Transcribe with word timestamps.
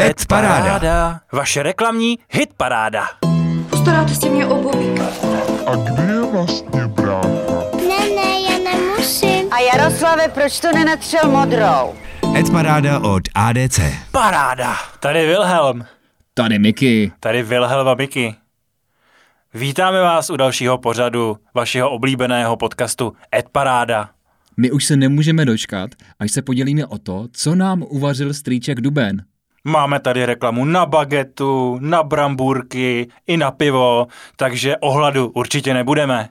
Ed 0.00 0.26
Paráda. 0.26 1.20
Vaše 1.32 1.62
reklamní 1.62 2.18
hit 2.30 2.50
paráda. 2.56 3.06
Postaráte 3.70 4.14
si 4.14 4.30
mě 4.30 4.46
obuví. 4.46 5.00
A 5.66 5.76
kde 5.76 6.02
je 6.12 6.20
vlastně 6.32 6.86
brácha? 6.86 7.28
Ne, 7.88 8.10
ne, 8.16 8.40
já 8.50 8.58
nemusím. 8.72 9.52
A 9.52 9.58
Jaroslave, 9.58 10.28
proč 10.28 10.60
to 10.60 10.72
nenatřel 10.74 11.30
modrou? 11.30 11.94
Ed 12.36 12.50
Paráda 12.50 13.00
od 13.00 13.22
ADC. 13.34 13.80
Paráda. 14.12 14.76
Tady 15.00 15.26
Wilhelm. 15.26 15.84
Tady 16.34 16.58
Miky. 16.58 17.12
Tady 17.20 17.42
Wilhelm 17.42 17.88
a 17.88 17.94
Miky. 17.94 18.34
Vítáme 19.54 20.00
vás 20.00 20.30
u 20.30 20.36
dalšího 20.36 20.78
pořadu 20.78 21.36
vašeho 21.54 21.90
oblíbeného 21.90 22.56
podcastu 22.56 23.12
Ed 23.34 23.48
Paráda. 23.52 24.10
My 24.56 24.70
už 24.70 24.84
se 24.84 24.96
nemůžeme 24.96 25.44
dočkat, 25.44 25.90
až 26.18 26.32
se 26.32 26.42
podělíme 26.42 26.86
o 26.86 26.98
to, 26.98 27.26
co 27.32 27.54
nám 27.54 27.82
uvařil 27.88 28.34
strýček 28.34 28.80
Duben. 28.80 29.24
Máme 29.64 30.00
tady 30.00 30.26
reklamu 30.26 30.64
na 30.64 30.86
bagetu, 30.86 31.78
na 31.80 32.02
brambůrky 32.02 33.08
i 33.26 33.36
na 33.36 33.50
pivo, 33.50 34.06
takže 34.36 34.76
ohladu 34.76 35.28
určitě 35.28 35.74
nebudeme. 35.74 36.28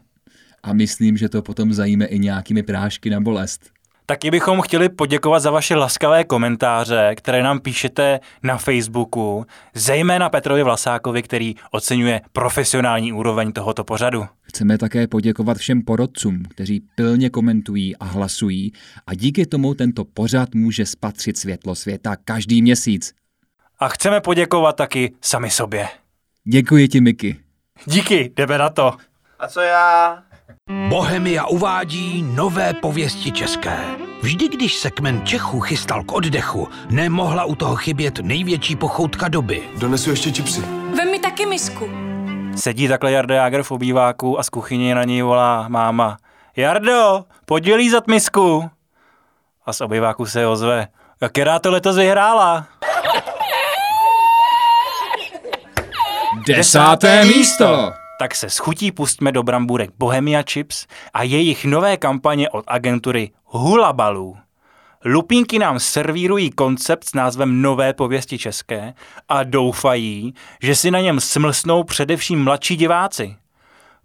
A 0.63 0.73
myslím, 0.73 1.17
že 1.17 1.29
to 1.29 1.41
potom 1.41 1.73
zajíme 1.73 2.05
i 2.05 2.19
nějakými 2.19 2.63
prášky 2.63 3.09
na 3.09 3.21
bolest. 3.21 3.71
Taky 4.09 4.31
bychom 4.31 4.61
chtěli 4.61 4.89
poděkovat 4.89 5.39
za 5.39 5.51
vaše 5.51 5.75
laskavé 5.75 6.23
komentáře, 6.23 7.13
které 7.17 7.43
nám 7.43 7.59
píšete 7.59 8.19
na 8.43 8.57
Facebooku, 8.57 9.45
zejména 9.73 10.29
Petrovi 10.29 10.63
Vlasákovi, 10.63 11.23
který 11.23 11.55
oceňuje 11.71 12.21
profesionální 12.33 13.13
úroveň 13.13 13.51
tohoto 13.51 13.83
pořadu. 13.83 14.25
Chceme 14.41 14.77
také 14.77 15.07
poděkovat 15.07 15.57
všem 15.57 15.81
porodcům, 15.81 16.43
kteří 16.49 16.81
pilně 16.95 17.29
komentují 17.29 17.95
a 17.95 18.05
hlasují 18.05 18.71
a 19.07 19.13
díky 19.13 19.45
tomu 19.45 19.73
tento 19.73 20.05
pořad 20.05 20.49
může 20.55 20.85
spatřit 20.85 21.37
světlo 21.37 21.75
světa 21.75 22.15
každý 22.15 22.61
měsíc. 22.61 23.13
A 23.79 23.87
chceme 23.87 24.21
poděkovat 24.21 24.75
taky 24.75 25.13
sami 25.21 25.49
sobě. 25.49 25.87
Děkuji 26.43 26.87
ti, 26.87 27.01
Miky. 27.01 27.39
Díky, 27.85 28.31
jdeme 28.35 28.57
na 28.57 28.69
to. 28.69 28.93
A 29.39 29.47
co 29.47 29.61
já? 29.61 30.23
Bohemia 30.69 31.45
uvádí 31.45 32.21
nové 32.23 32.73
pověsti 32.73 33.31
české. 33.31 33.77
Vždy, 34.21 34.47
když 34.47 34.75
se 34.75 34.91
kmen 34.91 35.25
Čechů 35.25 35.59
chystal 35.59 36.03
k 36.03 36.11
oddechu, 36.11 36.67
nemohla 36.89 37.45
u 37.45 37.55
toho 37.55 37.75
chybět 37.75 38.19
největší 38.19 38.75
pochoutka 38.75 39.27
doby. 39.27 39.63
Donesu 39.77 40.09
ještě 40.09 40.31
čipsy. 40.31 40.61
Vem 40.97 41.11
mi 41.11 41.19
taky 41.19 41.45
misku. 41.45 41.89
Sedí 42.55 42.87
takhle 42.87 43.11
Jarda 43.11 43.35
Jágr 43.35 43.63
v 43.63 43.71
obýváku 43.71 44.39
a 44.39 44.43
z 44.43 44.49
kuchyně 44.49 44.95
na 44.95 45.03
něj 45.03 45.21
volá 45.21 45.67
máma. 45.67 46.17
Jardo, 46.55 47.25
pojď 47.45 47.75
lízat 47.75 48.07
misku. 48.07 48.69
A 49.65 49.73
z 49.73 49.81
obýváku 49.81 50.25
se 50.25 50.47
ozve. 50.47 50.87
Která 51.29 51.59
to 51.59 51.71
letos 51.71 51.95
vyhrála? 51.95 52.65
Desáté 56.47 57.25
místo! 57.25 57.98
Tak 58.21 58.35
se 58.35 58.49
schutí 58.49 58.91
pustme 58.91 59.31
do 59.31 59.43
brambůrek 59.43 59.89
Bohemia 59.97 60.43
Chips 60.43 60.87
a 61.13 61.23
jejich 61.23 61.65
nové 61.65 61.97
kampaně 61.97 62.49
od 62.49 62.65
agentury 62.67 63.31
Hula 63.43 63.93
Balů. 63.93 64.37
Lupínky 65.05 65.59
nám 65.59 65.79
servírují 65.79 66.49
koncept 66.49 67.09
s 67.09 67.13
názvem 67.13 67.61
Nové 67.61 67.93
pověsti 67.93 68.37
české 68.37 68.93
a 69.29 69.43
doufají, 69.43 70.33
že 70.61 70.75
si 70.75 70.91
na 70.91 70.99
něm 70.99 71.19
smlsnou 71.19 71.83
především 71.83 72.43
mladší 72.43 72.75
diváci. 72.75 73.35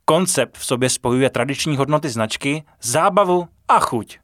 Koncept 0.04 0.58
v 0.58 0.66
sobě 0.66 0.90
spojuje 0.90 1.30
tradiční 1.30 1.76
hodnoty 1.76 2.08
značky, 2.08 2.64
zábavu 2.82 3.48
a 3.68 3.80
chuť. 3.80 4.18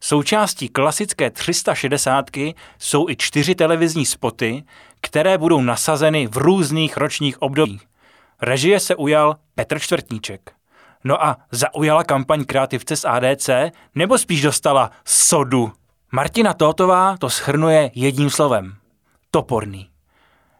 Součástí 0.00 0.68
klasické 0.68 1.30
360 1.30 2.30
jsou 2.78 3.08
i 3.08 3.16
čtyři 3.16 3.54
televizní 3.54 4.06
spoty, 4.06 4.64
které 5.00 5.38
budou 5.38 5.60
nasazeny 5.60 6.26
v 6.26 6.36
různých 6.36 6.96
ročních 6.96 7.42
obdobích. 7.42 7.95
Režie 8.42 8.80
se 8.80 8.96
ujal 8.96 9.36
Petr 9.54 9.78
Čtvrtníček. 9.78 10.52
No 11.04 11.24
a 11.24 11.36
zaujala 11.50 12.04
kampaň 12.04 12.44
kreativce 12.44 12.96
z 12.96 13.04
ADC, 13.04 13.50
nebo 13.94 14.18
spíš 14.18 14.42
dostala 14.42 14.90
sodu? 15.04 15.72
Martina 16.12 16.54
Tótová 16.54 17.16
to 17.16 17.30
schrnuje 17.30 17.90
jedním 17.94 18.30
slovem. 18.30 18.74
Toporný. 19.30 19.88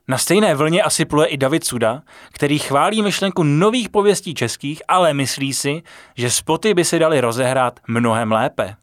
Na 0.08 0.18
stejné 0.18 0.54
vlně 0.54 0.82
asi 0.82 1.04
pluje 1.04 1.26
i 1.26 1.36
David 1.36 1.64
Suda, 1.64 2.02
který 2.32 2.58
chválí 2.58 3.02
myšlenku 3.02 3.42
nových 3.42 3.88
pověstí 3.88 4.34
českých, 4.34 4.82
ale 4.88 5.14
myslí 5.14 5.54
si, 5.54 5.82
že 6.16 6.30
spoty 6.30 6.74
by 6.74 6.84
se 6.84 6.98
daly 6.98 7.20
rozehrát 7.20 7.80
mnohem 7.88 8.32
lépe. 8.32 8.76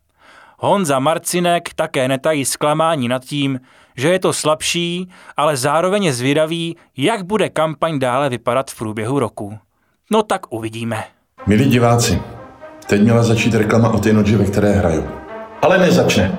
Honza 0.59 0.99
Marcinek 0.99 1.73
také 1.73 2.07
netají 2.07 2.45
zklamání 2.45 3.07
nad 3.07 3.25
tím, 3.25 3.59
že 3.97 4.09
je 4.09 4.19
to 4.19 4.33
slabší, 4.33 5.09
ale 5.37 5.57
zároveň 5.57 6.03
je 6.03 6.13
zvědavý, 6.13 6.77
jak 6.97 7.23
bude 7.23 7.49
kampaň 7.49 7.99
dále 7.99 8.29
vypadat 8.29 8.71
v 8.71 8.77
průběhu 8.77 9.19
roku. 9.19 9.57
No 10.11 10.23
tak 10.23 10.41
uvidíme. 10.49 11.03
Milí 11.45 11.65
diváci, 11.65 12.21
teď 12.87 13.01
měla 13.01 13.23
začít 13.23 13.53
reklama 13.53 13.89
o 13.89 14.07
Inoji, 14.07 14.35
ve 14.35 14.45
které 14.45 14.71
hraju. 14.71 15.03
Ale 15.61 15.77
nezačne. 15.77 16.37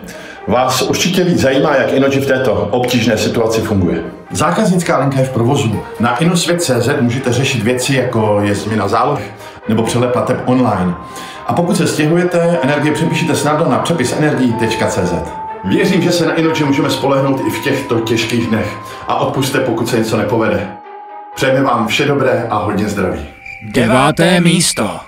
Vás 0.49 0.83
určitě 0.83 1.25
víc 1.25 1.41
zajímá, 1.41 1.77
jak 1.77 1.93
Inoji 1.93 2.21
v 2.21 2.27
této 2.27 2.53
obtížné 2.55 3.19
situaci 3.19 3.61
funguje. 3.61 4.05
Zákaznická 4.31 4.99
linka 4.99 5.19
je 5.19 5.25
v 5.25 5.33
provozu. 5.33 5.81
Na 6.01 6.17
inosvět.cz 6.17 6.89
můžete 7.01 7.33
řešit 7.33 7.63
věci, 7.63 7.95
jako 7.95 8.41
je 8.43 8.55
změna 8.55 8.89
záloh 8.89 9.21
nebo 9.69 9.83
přehled 9.83 10.13
plateb 10.13 10.43
online. 10.47 10.95
A 11.47 11.53
pokud 11.53 11.77
se 11.77 11.87
stěhujete, 11.87 12.59
energie 12.63 12.95
přepíšete 12.95 13.37
snadno 13.37 13.69
na 13.69 13.79
přepisenergií.cz. 13.79 15.44
Věřím, 15.69 16.03
že 16.03 16.13
se 16.13 16.27
na 16.27 16.35
Inoji 16.35 16.65
můžeme 16.65 16.91
spolehnout 16.91 17.41
i 17.47 17.51
v 17.51 17.65
těchto 17.65 18.01
těžkých 18.01 18.47
dnech. 18.47 18.77
A 19.09 19.17
odpuste, 19.17 19.61
pokud 19.61 19.89
se 19.89 19.99
něco 19.99 20.17
nepovede. 20.17 20.69
Přejeme 21.35 21.63
vám 21.63 21.87
vše 21.87 22.05
dobré 22.05 22.47
a 22.51 22.59
hodně 22.59 22.89
zdraví. 22.89 23.21
Deváté 23.73 24.41
místo. 24.41 25.01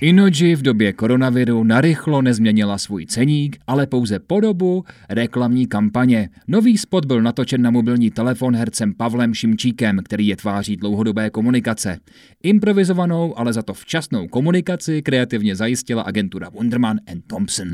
Inoji 0.00 0.56
v 0.56 0.62
době 0.62 0.92
koronaviru 0.92 1.64
narychlo 1.64 2.22
nezměnila 2.22 2.78
svůj 2.78 3.06
ceník, 3.06 3.56
ale 3.66 3.86
pouze 3.86 4.18
podobu 4.18 4.84
reklamní 5.08 5.66
kampaně. 5.66 6.28
Nový 6.48 6.78
spot 6.78 7.04
byl 7.04 7.22
natočen 7.22 7.62
na 7.62 7.70
mobilní 7.70 8.10
telefon 8.10 8.56
hercem 8.56 8.94
Pavlem 8.94 9.34
Šimčíkem, 9.34 9.98
který 10.04 10.26
je 10.26 10.36
tváří 10.36 10.76
dlouhodobé 10.76 11.30
komunikace. 11.30 11.98
Improvizovanou, 12.42 13.38
ale 13.38 13.52
za 13.52 13.62
to 13.62 13.74
včasnou 13.74 14.28
komunikaci 14.28 15.02
kreativně 15.02 15.56
zajistila 15.56 16.02
agentura 16.02 16.48
Wunderman 16.48 16.98
Thompson. 17.26 17.68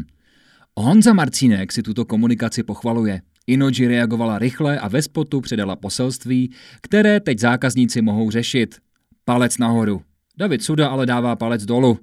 Honza 0.77 1.13
Marcínek 1.13 1.73
si 1.73 1.83
tuto 1.83 2.05
komunikaci 2.05 2.63
pochvaluje. 2.63 3.21
Inoji 3.47 3.87
reagovala 3.89 4.39
rychle 4.39 4.79
a 4.79 4.89
ve 4.89 5.03
spotu 5.03 5.41
předala 5.41 5.77
poselství, 5.77 6.51
které 6.81 7.21
teď 7.21 7.39
zákazníci 7.39 8.03
mohou 8.03 8.31
řešit. 8.31 8.77
Palec 9.25 9.59
nahoru. 9.59 10.03
David 10.39 10.63
Suda 10.63 10.89
ale 10.89 11.07
dává 11.07 11.37
palec 11.37 11.65
dolů. 11.65 11.99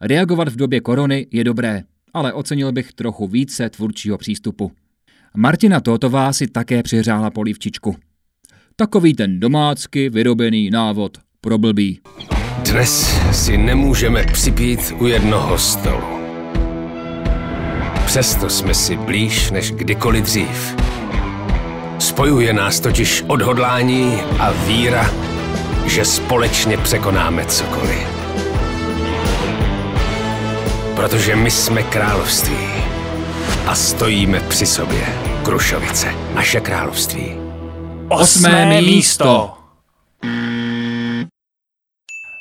Reagovat 0.00 0.48
v 0.48 0.56
době 0.56 0.80
korony 0.80 1.26
je 1.30 1.44
dobré, 1.44 1.82
ale 2.14 2.32
ocenil 2.32 2.72
bych 2.72 2.92
trochu 2.92 3.26
více 3.26 3.70
tvůrčího 3.70 4.18
přístupu. 4.18 4.72
Martina 5.36 5.80
Totová 5.80 6.32
si 6.32 6.46
také 6.46 6.82
přihřála 6.82 7.30
polívčičku. 7.30 7.96
Takový 8.76 9.14
ten 9.14 9.40
domácky 9.40 10.08
vyrobený 10.10 10.70
návod 10.70 11.18
pro 11.40 11.58
blbý. 11.58 12.00
Dnes 12.70 13.20
si 13.32 13.56
nemůžeme 13.56 14.24
připít 14.32 14.92
u 15.00 15.06
jednoho 15.06 15.58
stolu. 15.58 16.11
Přesto 18.06 18.50
jsme 18.50 18.74
si 18.74 18.96
blíž 18.96 19.50
než 19.50 19.72
kdykoliv 19.72 20.24
dřív. 20.24 20.76
Spojuje 21.98 22.52
nás 22.52 22.80
totiž 22.80 23.24
odhodlání 23.26 24.20
a 24.38 24.50
víra, 24.50 25.10
že 25.86 26.04
společně 26.04 26.78
překonáme 26.78 27.46
cokoliv. 27.46 28.08
Protože 30.96 31.36
my 31.36 31.50
jsme 31.50 31.82
království 31.82 32.68
a 33.66 33.74
stojíme 33.74 34.40
při 34.40 34.66
sobě. 34.66 35.06
Krušovice, 35.44 36.14
naše 36.34 36.60
království. 36.60 37.36
Osmé 38.08 38.80
místo. 38.80 39.54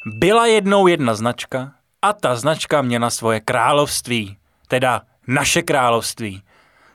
Byla 0.05 0.45
jednou 0.45 0.87
jedna 0.87 1.15
značka 1.15 1.71
a 2.01 2.13
ta 2.13 2.35
značka 2.35 2.81
měla 2.81 3.09
svoje 3.09 3.39
království, 3.39 4.37
teda 4.67 5.01
naše 5.27 5.61
království. 5.61 6.43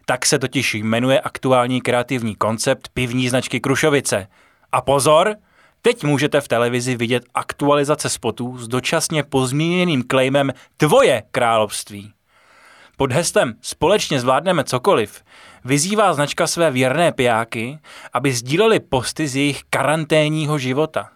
Tak 0.04 0.26
se 0.26 0.38
totiž 0.38 0.74
jmenuje 0.74 1.20
aktuální 1.20 1.80
kreativní 1.80 2.34
koncept 2.34 2.88
pivní 2.94 3.28
značky 3.28 3.60
Krušovice. 3.60 4.26
A 4.72 4.80
pozor, 4.80 5.34
teď 5.82 6.04
můžete 6.04 6.40
v 6.40 6.48
televizi 6.48 6.96
vidět 6.96 7.24
aktualizace 7.34 8.08
spotů 8.08 8.58
s 8.58 8.68
dočasně 8.68 9.22
pozměněným 9.22 10.04
claimem 10.10 10.52
Tvoje 10.76 11.22
království. 11.30 12.12
Pod 12.96 13.12
hestem 13.12 13.54
Společně 13.60 14.20
zvládneme 14.20 14.64
cokoliv 14.64 15.22
vyzývá 15.64 16.14
značka 16.14 16.46
své 16.46 16.70
věrné 16.70 17.12
pijáky, 17.12 17.78
aby 18.12 18.32
sdíleli 18.32 18.80
posty 18.80 19.28
z 19.28 19.36
jejich 19.36 19.62
karanténního 19.70 20.58
života. 20.58 21.10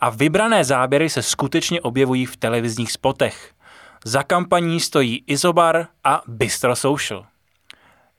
A 0.00 0.10
vybrané 0.10 0.64
záběry 0.64 1.10
se 1.10 1.22
skutečně 1.22 1.80
objevují 1.80 2.26
v 2.26 2.36
televizních 2.36 2.92
spotech. 2.92 3.52
Za 4.04 4.22
kampaní 4.22 4.80
stojí 4.80 5.24
Izobar 5.26 5.86
a 6.04 6.22
Bistro 6.26 6.76
Social. 6.76 7.26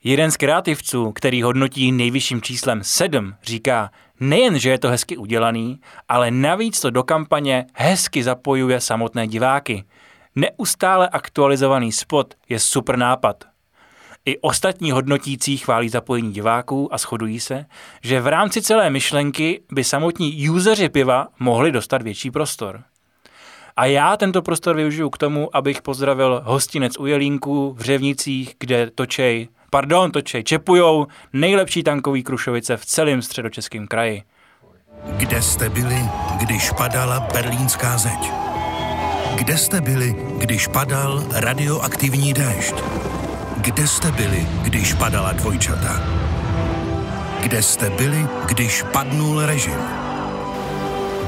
Jeden 0.04 0.30
z 0.30 0.36
kreativců, 0.36 1.12
který 1.12 1.42
hodnotí 1.42 1.92
nejvyšším 1.92 2.42
číslem 2.42 2.84
7, 2.84 3.34
říká, 3.42 3.90
nejen, 4.20 4.58
že 4.58 4.70
je 4.70 4.78
to 4.78 4.88
hezky 4.88 5.16
udělaný, 5.16 5.80
ale 6.08 6.30
navíc 6.30 6.80
to 6.80 6.90
do 6.90 7.02
kampaně 7.02 7.66
hezky 7.74 8.22
zapojuje 8.22 8.80
samotné 8.80 9.26
diváky. 9.26 9.84
Neustále 10.36 11.08
aktualizovaný 11.08 11.92
spot 11.92 12.34
je 12.48 12.58
super 12.58 12.96
nápad. 12.96 13.44
I 14.24 14.38
ostatní 14.38 14.90
hodnotící 14.90 15.56
chválí 15.56 15.88
zapojení 15.88 16.32
diváků 16.32 16.94
a 16.94 16.98
shodují 16.98 17.40
se, 17.40 17.66
že 18.02 18.20
v 18.20 18.26
rámci 18.26 18.62
celé 18.62 18.90
myšlenky 18.90 19.62
by 19.72 19.84
samotní 19.84 20.50
useři 20.50 20.88
piva 20.88 21.28
mohli 21.38 21.72
dostat 21.72 22.02
větší 22.02 22.30
prostor. 22.30 22.82
A 23.76 23.84
já 23.86 24.16
tento 24.16 24.42
prostor 24.42 24.76
využiju 24.76 25.10
k 25.10 25.18
tomu, 25.18 25.56
abych 25.56 25.82
pozdravil 25.82 26.42
hostinec 26.44 26.98
u 26.98 27.06
Jelínku 27.06 27.74
v 27.78 27.80
Řevnicích, 27.80 28.54
kde 28.58 28.90
točej, 28.94 29.48
pardon, 29.70 30.10
točej, 30.10 30.44
čepujou 30.44 31.06
nejlepší 31.32 31.82
tankový 31.82 32.22
krušovice 32.22 32.76
v 32.76 32.86
celém 32.86 33.22
středočeském 33.22 33.86
kraji. 33.86 34.22
Kde 35.16 35.42
jste 35.42 35.68
byli, 35.68 35.98
když 36.36 36.70
padala 36.70 37.28
berlínská 37.32 37.98
zeď? 37.98 38.30
Kde 39.34 39.58
jste 39.58 39.80
byli, 39.80 40.16
když 40.38 40.66
padal 40.66 41.24
radioaktivní 41.32 42.34
déšť? 42.34 42.74
Kde 43.56 43.86
jste 43.86 44.12
byli, 44.12 44.46
když 44.62 44.94
padala 44.94 45.32
dvojčata? 45.32 46.02
Kde 47.40 47.62
jste 47.62 47.90
byli, 47.90 48.26
když 48.46 48.82
padnul 48.92 49.46
režim? 49.46 49.99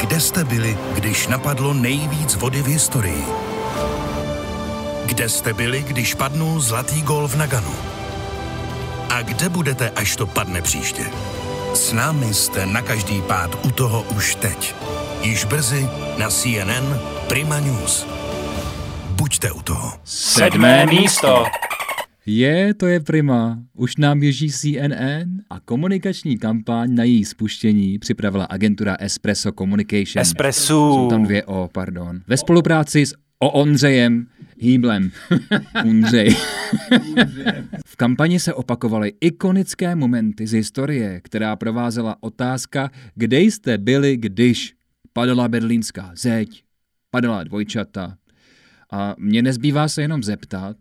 Kde 0.02 0.20
jste 0.20 0.44
byli, 0.44 0.78
když 0.94 1.26
napadlo 1.26 1.74
nejvíc 1.74 2.34
vody 2.34 2.62
v 2.62 2.66
historii? 2.66 3.24
Kde 5.06 5.28
jste 5.28 5.52
byli, 5.52 5.82
když 5.82 6.14
padnul 6.14 6.60
zlatý 6.60 7.02
gol 7.02 7.28
v 7.28 7.36
Naganu? 7.36 7.74
A 9.10 9.22
kde 9.22 9.48
budete, 9.48 9.90
až 9.90 10.16
to 10.16 10.26
padne 10.26 10.62
příště? 10.62 11.02
S 11.74 11.92
námi 11.92 12.34
jste 12.34 12.66
na 12.66 12.82
každý 12.82 13.22
pád 13.22 13.64
u 13.64 13.70
toho 13.70 14.02
už 14.02 14.34
teď. 14.34 14.74
Již 15.22 15.44
brzy 15.44 15.88
na 16.18 16.30
CNN 16.30 17.00
Prima 17.28 17.60
News. 17.60 18.06
Buďte 19.10 19.52
u 19.52 19.62
toho. 19.62 19.92
Sedmé 20.04 20.86
místo. 20.86 21.46
Je, 22.26 22.74
to 22.74 22.86
je 22.86 23.00
prima. 23.00 23.62
Už 23.74 23.96
nám 23.96 24.20
běží 24.20 24.50
CNN 24.50 25.40
a 25.50 25.60
komunikační 25.60 26.38
kampaň 26.38 26.94
na 26.94 27.04
její 27.04 27.24
spuštění 27.24 27.98
připravila 27.98 28.44
agentura 28.44 28.96
Espresso 29.00 29.52
Communication. 29.52 30.22
Espresso. 30.22 30.92
Jsou 30.94 31.08
tam 31.08 31.24
dvě 31.24 31.44
O, 31.44 31.68
pardon. 31.72 32.20
Ve 32.26 32.36
spolupráci 32.36 33.06
s 33.06 33.14
O 33.38 33.50
Ondřejem 33.50 34.26
Hýblem. 34.58 35.10
Ondřej. 35.84 36.36
v 37.86 37.96
kampani 37.96 38.40
se 38.40 38.54
opakovaly 38.54 39.12
ikonické 39.20 39.94
momenty 39.96 40.46
z 40.46 40.52
historie, 40.52 41.20
která 41.20 41.56
provázela 41.56 42.16
otázka, 42.20 42.90
kde 43.14 43.40
jste 43.40 43.78
byli, 43.78 44.16
když 44.16 44.74
padala 45.12 45.48
berlínská 45.48 46.12
zeď, 46.16 46.64
padala 47.10 47.44
dvojčata. 47.44 48.16
A 48.90 49.14
mně 49.18 49.42
nezbývá 49.42 49.88
se 49.88 50.02
jenom 50.02 50.22
zeptat, 50.22 50.76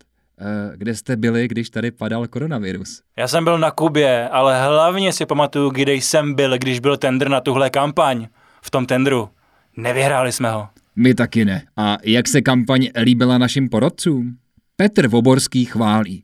kde 0.75 0.95
jste 0.95 1.15
byli, 1.15 1.47
když 1.47 1.69
tady 1.69 1.91
padal 1.91 2.27
koronavirus? 2.27 3.01
Já 3.17 3.27
jsem 3.27 3.43
byl 3.43 3.59
na 3.59 3.71
Kubě, 3.71 4.29
ale 4.29 4.63
hlavně 4.63 5.13
si 5.13 5.25
pamatuju, 5.25 5.69
kde 5.69 5.93
jsem 5.93 6.33
byl, 6.33 6.57
když 6.57 6.79
byl 6.79 6.97
tender 6.97 7.29
na 7.29 7.41
tuhle 7.41 7.69
kampaň. 7.69 8.27
V 8.61 8.71
tom 8.71 8.85
tendru. 8.85 9.29
Nevyhráli 9.77 10.31
jsme 10.31 10.51
ho. 10.51 10.67
My 10.95 11.13
taky 11.13 11.45
ne. 11.45 11.63
A 11.77 11.97
jak 12.03 12.27
se 12.27 12.41
kampaň 12.41 12.89
líbila 13.01 13.37
našim 13.37 13.69
porodcům? 13.69 14.37
Petr 14.75 15.07
Voborský 15.07 15.65
chválí. 15.65 16.23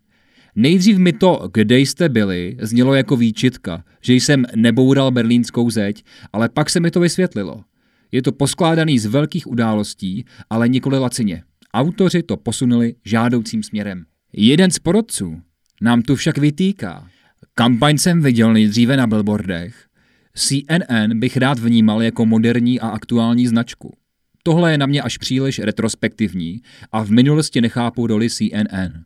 Nejdřív 0.56 0.98
mi 0.98 1.14
to, 1.14 1.50
kde 1.54 1.78
jste 1.78 2.10
byli, 2.10 2.58
znělo 2.62 2.94
jako 2.94 3.18
výčitka, 3.18 3.84
že 4.02 4.14
jsem 4.14 4.46
neboural 4.56 5.12
berlínskou 5.12 5.70
zeď, 5.70 6.04
ale 6.34 6.50
pak 6.50 6.70
se 6.70 6.80
mi 6.80 6.92
to 6.92 7.00
vysvětlilo. 7.00 7.64
Je 8.12 8.22
to 8.22 8.32
poskládaný 8.32 9.00
z 9.00 9.06
velkých 9.06 9.48
událostí, 9.48 10.26
ale 10.50 10.70
nikoli 10.70 11.00
lacině. 11.00 11.44
Autoři 11.74 12.24
to 12.24 12.38
posunuli 12.38 12.96
žádoucím 13.06 13.64
směrem. 13.64 14.06
Jeden 14.34 14.72
z 14.72 14.80
porodců 14.80 15.42
nám 15.82 16.02
tu 16.02 16.16
však 16.16 16.38
vytýká. 16.38 17.10
Kampaň 17.56 17.98
jsem 17.98 18.22
viděl 18.22 18.54
nejdříve 18.54 18.98
na 18.98 19.08
billboardech. 19.08 19.88
CNN 20.36 21.20
bych 21.20 21.38
rád 21.38 21.60
vnímal 21.60 22.04
jako 22.04 22.26
moderní 22.26 22.80
a 22.80 22.88
aktuální 22.88 23.48
značku. 23.48 23.98
Tohle 24.44 24.72
je 24.72 24.78
na 24.78 24.86
mě 24.86 25.02
až 25.02 25.18
příliš 25.18 25.60
retrospektivní 25.60 26.62
a 26.92 27.04
v 27.04 27.10
minulosti 27.10 27.62
nechápu 27.62 28.08
roli 28.08 28.30
CNN. 28.30 29.04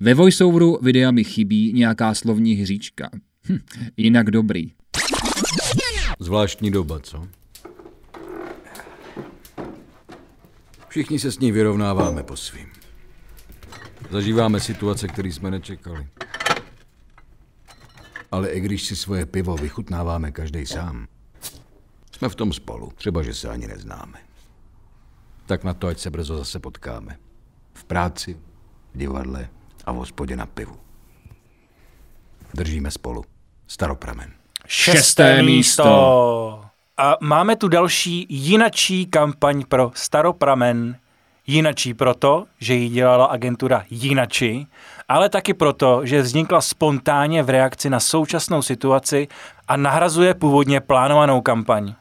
Ve 0.00 0.14
voiceoveru 0.14 0.78
videa 0.82 1.10
mi 1.10 1.24
chybí 1.24 1.72
nějaká 1.72 2.14
slovní 2.14 2.54
hříčka. 2.54 3.10
Hm, 3.48 3.58
jinak 3.96 4.30
dobrý. 4.30 4.72
Zvláštní 6.20 6.70
doba, 6.70 7.00
co? 7.00 7.28
Všichni 10.88 11.18
se 11.18 11.32
s 11.32 11.38
ní 11.38 11.52
vyrovnáváme 11.52 12.22
po 12.22 12.36
svým. 12.36 12.72
Zažíváme 14.10 14.60
situace, 14.60 15.08
které 15.08 15.28
jsme 15.28 15.50
nečekali. 15.50 16.08
Ale 18.32 18.48
i 18.48 18.60
když 18.60 18.86
si 18.86 18.96
svoje 18.96 19.26
pivo 19.26 19.56
vychutnáváme 19.56 20.32
každý 20.32 20.66
sám, 20.66 21.06
jsme 22.12 22.28
v 22.28 22.34
tom 22.34 22.52
spolu, 22.52 22.92
třeba 22.94 23.22
že 23.22 23.34
se 23.34 23.48
ani 23.48 23.66
neznáme. 23.66 24.18
Tak 25.46 25.64
na 25.64 25.74
to, 25.74 25.86
ať 25.86 25.98
se 25.98 26.10
brzo 26.10 26.38
zase 26.38 26.58
potkáme. 26.58 27.18
V 27.72 27.84
práci, 27.84 28.36
v 28.94 28.98
divadle 28.98 29.48
a 29.84 29.92
v 29.92 29.96
hospodě 29.96 30.36
na 30.36 30.46
pivu. 30.46 30.76
Držíme 32.54 32.90
spolu. 32.90 33.24
Staropramen. 33.66 34.32
Šesté 34.66 35.42
místo. 35.42 36.64
A 37.00 37.16
máme 37.20 37.56
tu 37.56 37.68
další 37.68 38.26
jinačí 38.28 39.06
kampaň 39.06 39.64
pro 39.68 39.90
Staropramen. 39.94 40.96
Jinačí 41.46 41.94
proto, 41.94 42.44
že 42.60 42.74
ji 42.74 42.88
dělala 42.88 43.26
agentura 43.26 43.84
Jinači, 43.90 44.66
ale 45.08 45.28
taky 45.28 45.54
proto, 45.54 46.06
že 46.06 46.22
vznikla 46.22 46.60
spontánně 46.60 47.42
v 47.42 47.50
reakci 47.50 47.90
na 47.90 48.00
současnou 48.00 48.62
situaci 48.62 49.28
a 49.68 49.76
nahrazuje 49.76 50.34
původně 50.34 50.80
plánovanou 50.80 51.40
kampaň. 51.40 51.94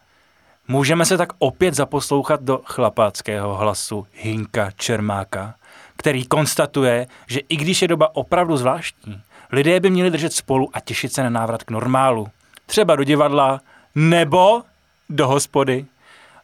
Můžeme 0.68 1.06
se 1.06 1.18
tak 1.18 1.30
opět 1.40 1.74
zaposlouchat 1.74 2.44
do 2.44 2.62
chlapáckého 2.66 3.56
hlasu 3.56 4.08
Hinka 4.14 4.72
Čermáka, 4.72 5.56
který 5.98 6.26
konstatuje, 6.26 7.08
že 7.28 7.40
i 7.50 7.56
když 7.56 7.82
je 7.82 7.88
doba 7.88 8.16
opravdu 8.16 8.58
zvláštní, 8.58 9.22
lidé 9.52 9.80
by 9.80 9.90
měli 9.90 10.12
držet 10.12 10.34
spolu 10.34 10.70
a 10.74 10.80
těšit 10.80 11.14
se 11.14 11.24
na 11.24 11.30
návrat 11.30 11.64
k 11.64 11.72
normálu. 11.72 12.28
Třeba 12.66 12.96
do 12.96 13.04
divadla, 13.04 13.62
nebo 13.96 14.62
do 15.10 15.28
hospody. 15.28 15.86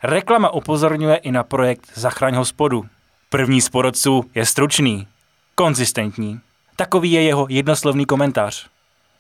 Reklama 0.03 0.50
upozorňuje 0.50 1.15
i 1.15 1.32
na 1.32 1.43
projekt 1.43 1.91
Zachraň 1.96 2.36
hospodu. 2.36 2.86
První 3.29 3.62
z 3.62 3.70
porodců 3.70 4.25
je 4.36 4.46
stručný, 4.46 5.08
konzistentní. 5.55 6.39
Takový 6.75 7.12
je 7.12 7.22
jeho 7.24 7.48
jednoslovný 7.50 8.05
komentář. 8.05 8.67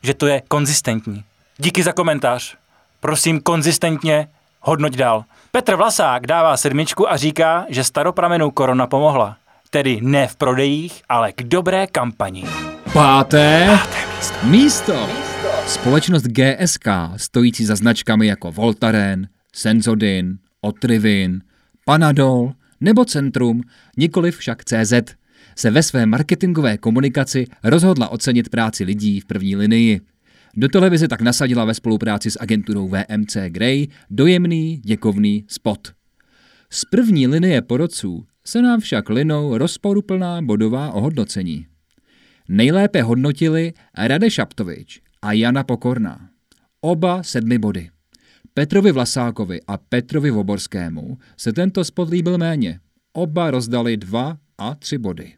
Že 0.03 0.13
to 0.13 0.27
je 0.27 0.41
konzistentní. 0.47 1.23
Díky 1.57 1.83
za 1.83 1.91
komentář. 1.91 2.55
Prosím 2.99 3.41
konzistentně 3.41 4.27
hodnoť 4.61 4.93
dál. 4.95 5.23
Petr 5.51 5.75
Vlasák 5.75 6.27
dává 6.27 6.57
sedmičku 6.57 7.11
a 7.11 7.17
říká, 7.17 7.65
že 7.69 7.83
staropramenu 7.83 8.51
korona 8.51 8.87
pomohla. 8.87 9.37
Tedy 9.69 9.99
ne 10.01 10.27
v 10.27 10.35
prodejích, 10.35 11.01
ale 11.09 11.31
k 11.31 11.43
dobré 11.43 11.87
kampani. 11.87 12.43
Páté, 12.93 13.67
Páté 13.71 13.97
místo. 14.43 14.93
místo. 15.07 15.07
Společnost 15.67 16.23
GSK, 16.23 16.87
stojící 17.17 17.65
za 17.65 17.75
značkami 17.75 18.27
jako 18.27 18.51
Voltaren, 18.51 19.27
Senzodin, 19.55 20.37
Otrivin, 20.61 21.41
Panadol 21.85 22.53
nebo 22.81 23.05
Centrum, 23.05 23.61
nikoli 23.97 24.31
však 24.31 24.63
CZ, 24.63 24.93
se 25.55 25.71
ve 25.71 25.83
své 25.83 26.05
marketingové 26.05 26.77
komunikaci 26.77 27.45
rozhodla 27.63 28.09
ocenit 28.09 28.49
práci 28.49 28.83
lidí 28.83 29.19
v 29.19 29.25
první 29.25 29.55
linii. 29.55 30.01
Do 30.55 30.67
televize 30.67 31.07
tak 31.07 31.21
nasadila 31.21 31.65
ve 31.65 31.73
spolupráci 31.73 32.31
s 32.31 32.41
agenturou 32.41 32.87
VMC 32.87 33.37
Grey 33.47 33.87
dojemný, 34.09 34.81
děkovný 34.85 35.45
spot. 35.47 35.87
Z 36.69 36.85
první 36.85 37.27
linie 37.27 37.61
porodců 37.61 38.25
se 38.45 38.61
nám 38.61 38.79
však 38.79 39.09
linou 39.09 39.57
rozporuplná 39.57 40.41
bodová 40.41 40.91
ohodnocení. 40.91 41.67
Nejlépe 42.49 43.01
hodnotili 43.01 43.73
Rade 43.97 44.31
Šaptovič 44.31 45.01
a 45.21 45.31
Jana 45.31 45.63
Pokorná. 45.63 46.29
Oba 46.81 47.23
sedmi 47.23 47.57
body. 47.57 47.92
Petrovi 48.55 48.91
Vlasákovi 48.91 49.59
a 49.67 49.77
Petrovi 49.77 50.31
Voborskému 50.31 51.17
se 51.37 51.53
tento 51.53 51.83
spot 51.83 52.09
líbil 52.09 52.37
méně. 52.37 52.79
Oba 53.13 53.51
rozdali 53.51 53.97
dva 53.97 54.37
a 54.57 54.75
tři 54.75 54.97
body. 54.97 55.33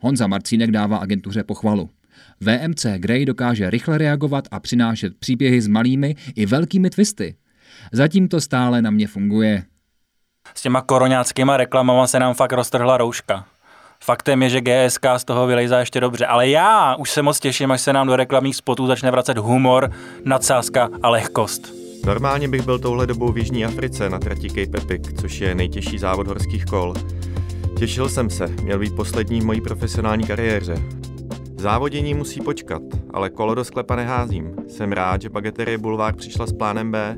Honza 0.00 0.26
Marcínek 0.26 0.70
dává 0.70 0.96
agentuře 0.96 1.44
pochvalu. 1.44 1.90
VMC 2.40 2.86
Grey 2.96 3.24
dokáže 3.24 3.70
rychle 3.70 3.98
reagovat 3.98 4.44
a 4.50 4.60
přinášet 4.60 5.16
příběhy 5.18 5.60
s 5.60 5.68
malými 5.68 6.14
i 6.34 6.46
velkými 6.46 6.90
twisty. 6.90 7.36
Zatím 7.92 8.28
to 8.28 8.40
stále 8.40 8.82
na 8.82 8.90
mě 8.90 9.06
funguje. 9.06 9.62
S 10.54 10.62
těma 10.62 10.82
koroňáckýma 10.82 11.56
reklamama 11.56 12.06
se 12.06 12.18
nám 12.18 12.34
fakt 12.34 12.52
roztrhla 12.52 12.96
rouška. 12.96 13.46
Faktem 14.04 14.42
je, 14.42 14.50
že 14.50 14.60
GSK 14.60 15.04
z 15.16 15.24
toho 15.24 15.46
vylejzá 15.46 15.80
ještě 15.80 16.00
dobře, 16.00 16.26
ale 16.26 16.48
já 16.48 16.94
už 16.94 17.10
se 17.10 17.22
moc 17.22 17.40
těším, 17.40 17.70
až 17.70 17.80
se 17.80 17.92
nám 17.92 18.06
do 18.06 18.16
reklamních 18.16 18.56
spotů 18.56 18.86
začne 18.86 19.10
vracet 19.10 19.38
humor, 19.38 19.92
nadsázka 20.24 20.88
a 21.02 21.08
lehkost. 21.08 21.77
Normálně 22.06 22.48
bych 22.48 22.62
byl 22.62 22.78
touhle 22.78 23.06
dobou 23.06 23.32
v 23.32 23.38
Jižní 23.38 23.64
Africe 23.64 24.10
na 24.10 24.18
trati 24.18 24.48
Cape 24.48 24.78
Epic, 24.78 25.20
což 25.20 25.40
je 25.40 25.54
nejtěžší 25.54 25.98
závod 25.98 26.26
horských 26.26 26.64
kol. 26.64 26.94
Těšil 27.78 28.08
jsem 28.08 28.30
se, 28.30 28.46
měl 28.46 28.78
být 28.78 28.96
poslední 28.96 29.40
v 29.40 29.44
mojí 29.44 29.60
profesionální 29.60 30.26
kariéře. 30.26 30.74
Závodění 31.58 32.14
musí 32.14 32.40
počkat, 32.40 32.82
ale 33.14 33.30
kolo 33.30 33.54
do 33.54 33.64
sklepa 33.64 33.96
neházím. 33.96 34.54
Jsem 34.68 34.92
rád, 34.92 35.22
že 35.22 35.28
Bageterie 35.28 35.78
Bulvár 35.78 36.16
přišla 36.16 36.46
s 36.46 36.52
plánem 36.52 36.90
B, 36.92 37.16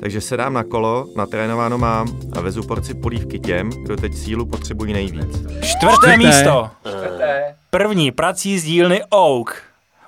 takže 0.00 0.20
se 0.20 0.36
dám 0.36 0.52
na 0.52 0.64
kolo, 0.64 1.06
natrénováno 1.16 1.78
mám 1.78 2.08
a 2.36 2.40
vezu 2.40 2.62
porci 2.62 2.94
polívky 2.94 3.38
těm, 3.38 3.70
kdo 3.70 3.96
teď 3.96 4.14
sílu 4.14 4.46
potřebují 4.46 4.92
nejvíc. 4.92 5.36
Čtvrté, 5.62 5.66
Čtvrté. 5.96 6.16
místo. 6.16 6.70
Čtvrté. 6.88 7.54
První 7.70 8.12
prací 8.12 8.58
z 8.58 8.64
dílny 8.64 9.02
Oak. 9.10 9.62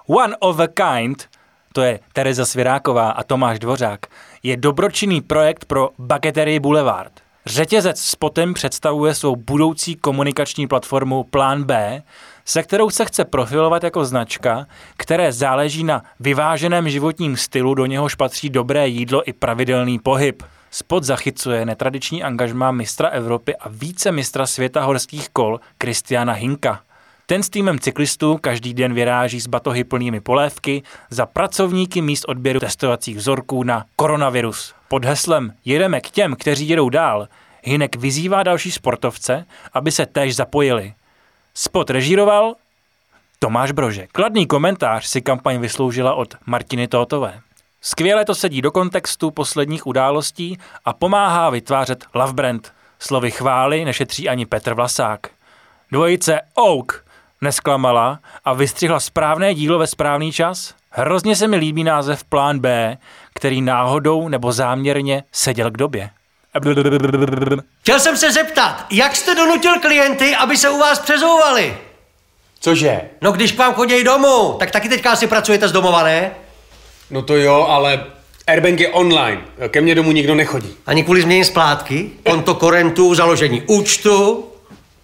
One 0.07 0.37
of 0.41 0.61
a 0.61 0.67
Kind, 0.67 1.25
to 1.73 1.83
je 1.83 2.01
Tereza 2.13 2.47
Sviráková 2.47 3.11
a 3.11 3.23
Tomáš 3.23 3.59
Dvořák, 3.59 4.01
je 4.43 4.57
dobročinný 4.57 5.21
projekt 5.21 5.65
pro 5.65 5.91
Bageterii 5.99 6.61
Boulevard. 6.61 7.13
Řetězec 7.47 8.01
s 8.01 8.15
potem 8.15 8.55
představuje 8.55 9.15
svou 9.15 9.37
budoucí 9.37 9.97
komunikační 9.97 10.67
platformu 10.67 11.25
Plán 11.25 11.65
B, 11.65 12.03
se 12.45 12.63
kterou 12.63 12.91
se 12.91 13.05
chce 13.05 13.25
profilovat 13.25 13.85
jako 13.85 14.05
značka, 14.05 14.67
které 14.97 15.33
záleží 15.33 15.85
na 15.85 16.03
vyváženém 16.21 16.89
životním 16.89 17.37
stylu, 17.37 17.75
do 17.75 17.87
něhož 17.87 18.15
patří 18.15 18.51
dobré 18.51 18.89
jídlo 18.89 19.29
i 19.29 19.33
pravidelný 19.33 19.99
pohyb. 19.99 20.43
Spot 20.71 21.05
zachycuje 21.05 21.67
netradiční 21.67 22.23
angažmá 22.23 22.71
mistra 22.71 23.09
Evropy 23.09 23.57
a 23.57 23.69
více 23.69 24.13
mistra 24.13 24.47
světa 24.47 24.85
horských 24.85 25.29
kol 25.29 25.61
Kristiana 25.79 26.33
Hinka. 26.33 26.81
Ten 27.33 27.43
s 27.43 27.51
týmem 27.51 27.79
cyklistů 27.79 28.39
každý 28.41 28.75
den 28.75 28.95
vyráží 28.95 29.41
s 29.41 29.47
batohy 29.47 29.85
plnými 29.85 30.21
polévky 30.21 30.83
za 31.11 31.27
pracovníky 31.27 32.03
míst 32.03 32.25
odběru 32.29 32.61
testovacích 32.61 33.17
vzorků 33.17 33.65
na 33.65 33.85
koronavirus. 33.97 34.75
Pod 34.89 35.05
heslem 35.05 35.53
Jedeme 35.65 36.01
k 36.01 36.11
těm, 36.11 36.37
kteří 36.37 36.69
jedou 36.69 36.89
dál, 36.89 37.29
Hinek 37.63 37.97
vyzývá 37.97 38.43
další 38.43 38.71
sportovce, 38.71 39.47
aby 39.73 39.91
se 39.91 40.07
též 40.07 40.37
zapojili. 40.37 40.95
Spot 41.55 41.91
režíroval 41.91 42.55
Tomáš 43.39 43.73
Brože. 43.73 44.07
Kladný 44.13 44.47
komentář 44.47 45.07
si 45.07 45.23
kampaň 45.23 45.61
vysloužila 45.61 46.15
od 46.15 46.35
Martiny 46.47 46.89
Tótové. 46.89 47.41
Skvěle 47.81 48.25
to 48.25 48.35
sedí 48.35 48.63
do 48.63 48.71
kontextu 48.71 49.31
posledních 49.31 49.87
událostí 49.87 50.59
a 50.85 50.93
pomáhá 50.93 51.51
vytvářet 51.51 52.05
love 52.15 52.33
brand. 52.33 52.73
Slovy 52.99 53.31
chvály 53.31 53.85
nešetří 53.85 54.29
ani 54.29 54.47
Petr 54.47 54.75
Vlasák. 54.75 55.31
Dvojice 55.93 56.41
Oak 56.55 57.05
nesklamala 57.43 58.21
a 58.45 58.53
vystřihla 58.53 59.01
správné 59.01 59.55
dílo 59.55 59.79
ve 59.79 59.87
správný 59.87 60.33
čas. 60.33 60.75
Hrozně 60.91 61.37
se 61.37 61.49
mi 61.49 61.57
líbí 61.57 61.85
název 61.85 62.25
Plán 62.25 62.59
B, 62.59 62.99
který 63.35 63.61
náhodou 63.63 64.29
nebo 64.29 64.53
záměrně 64.53 65.25
seděl 65.33 65.71
k 65.71 65.77
době. 65.77 66.11
Chtěl 67.81 68.01
jsem 68.01 68.17
se 68.17 68.33
zeptat, 68.33 68.87
jak 68.91 69.17
jste 69.17 69.35
donutil 69.35 69.81
klienty, 69.81 70.37
aby 70.37 70.57
se 70.57 70.71
u 70.71 70.79
vás 70.79 70.99
přezouvali? 70.99 71.77
Cože? 72.61 73.01
No 73.21 73.33
když 73.33 73.53
k 73.53 73.59
vám 73.59 73.75
chodí 73.75 74.05
domů, 74.05 74.57
tak 74.59 74.71
taky 74.71 74.89
teďka 74.89 75.17
si 75.17 75.27
pracujete 75.27 75.69
z 75.69 75.73
domova, 75.73 76.03
ne? 76.03 76.31
No 77.11 77.23
to 77.23 77.37
jo, 77.37 77.67
ale 77.69 78.05
Airbnb 78.47 78.81
je 78.81 78.89
online. 78.89 79.41
Ke 79.69 79.81
mně 79.81 79.95
domů 79.95 80.13
nikdo 80.13 80.35
nechodí. 80.35 80.75
Ani 80.87 81.05
kvůli 81.05 81.23
změně 81.23 81.45
splátky? 81.45 82.11
Konto 82.31 82.55
korentu, 82.55 83.15
založení 83.15 83.63
účtu? 83.67 84.45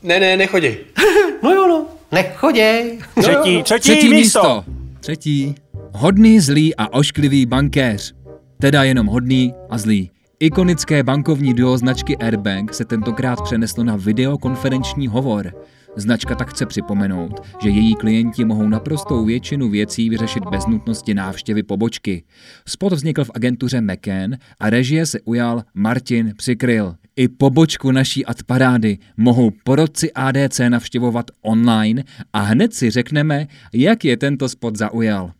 Ne, 0.03 0.21
ne, 0.21 0.37
nechodí. 0.37 0.77
no 1.43 1.51
jo, 1.51 1.67
no. 1.67 1.87
Nechoděj. 2.13 2.99
Třetí, 3.21 3.57
no, 3.57 3.63
třetí, 3.63 3.81
třetí 3.81 4.09
místo. 4.09 4.43
místo. 4.43 4.65
Třetí. 5.01 5.55
Hodný, 5.93 6.41
zlý 6.41 6.77
a 6.77 6.93
ošklivý 6.93 7.47
bankéř. 7.47 8.15
Teda 8.61 8.83
jenom 8.83 9.07
hodný 9.07 9.55
a 9.71 9.79
zlý. 9.79 10.11
Ikonické 10.41 11.03
bankovní 11.03 11.55
duo 11.55 11.79
značky 11.79 12.17
Airbank 12.17 12.75
se 12.75 12.85
tentokrát 12.85 13.43
přeneslo 13.43 13.85
na 13.85 13.97
videokonferenční 13.97 15.09
hovor. 15.09 15.53
Značka 15.97 16.35
tak 16.35 16.51
chce 16.51 16.67
připomenout, 16.67 17.41
že 17.63 17.69
její 17.69 17.95
klienti 17.95 18.45
mohou 18.45 18.69
naprostou 18.69 19.25
většinu 19.25 19.71
věcí 19.71 20.11
vyřešit 20.11 20.45
bez 20.51 20.67
nutnosti 20.67 21.15
návštěvy 21.15 21.63
pobočky. 21.63 22.23
Spot 22.69 22.93
vznikl 22.93 23.25
v 23.25 23.31
agentuře 23.35 23.81
McCann 23.81 24.37
a 24.61 24.71
režie 24.71 25.07
se 25.07 25.21
ujal 25.21 25.63
Martin 25.75 26.35
Přikryl. 26.37 26.95
I 27.17 27.29
pobočku 27.29 27.91
naší 27.91 28.27
adparády 28.27 28.99
mohou 29.17 29.51
porodci 29.65 30.13
ADC 30.13 30.61
navštěvovat 30.69 31.31
online 31.43 32.05
a 32.33 32.41
hned 32.41 32.75
si 32.75 32.91
řekneme, 32.91 33.47
jak 33.73 34.05
je 34.05 34.17
tento 34.17 34.49
spot 34.49 34.77
zaujal. 34.77 35.33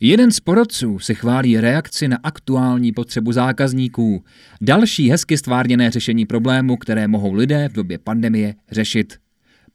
Jeden 0.00 0.30
z 0.30 0.40
porodců 0.40 0.98
se 0.98 1.14
chválí 1.14 1.60
reakci 1.60 2.08
na 2.08 2.18
aktuální 2.22 2.92
potřebu 2.92 3.32
zákazníků, 3.32 4.24
další 4.60 5.10
hezky 5.10 5.38
stvárněné 5.38 5.90
řešení 5.90 6.26
problému, 6.26 6.76
které 6.76 7.08
mohou 7.08 7.32
lidé 7.32 7.68
v 7.68 7.72
době 7.72 7.98
pandemie 7.98 8.54
řešit. 8.70 9.18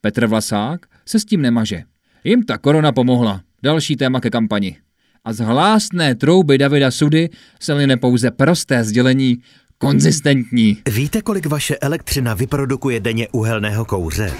Petr 0.02 0.28
Vlasák 0.28 0.86
se 1.06 1.20
s 1.20 1.26
tím 1.26 1.42
nemaže. 1.42 1.84
Jim 2.24 2.44
ta 2.44 2.58
korona 2.58 2.92
pomohla. 2.92 3.42
Další 3.64 3.96
téma 3.96 4.22
ke 4.22 4.30
kampani. 4.30 4.78
A 5.26 5.34
z 5.34 5.40
hlásné 5.40 6.16
trouby 6.16 6.58
Davida 6.58 6.92
Sudy 6.92 7.30
se 7.60 7.74
line 7.74 7.98
pouze 7.98 8.32
prosté 8.32 8.84
sdělení 8.84 9.38
konzistentní. 9.78 10.78
Víte, 10.90 11.22
kolik 11.22 11.46
vaše 11.46 11.76
elektřina 11.76 12.34
vyprodukuje 12.34 13.00
denně 13.00 13.28
uhelného 13.28 13.86
kouře? 13.86 14.32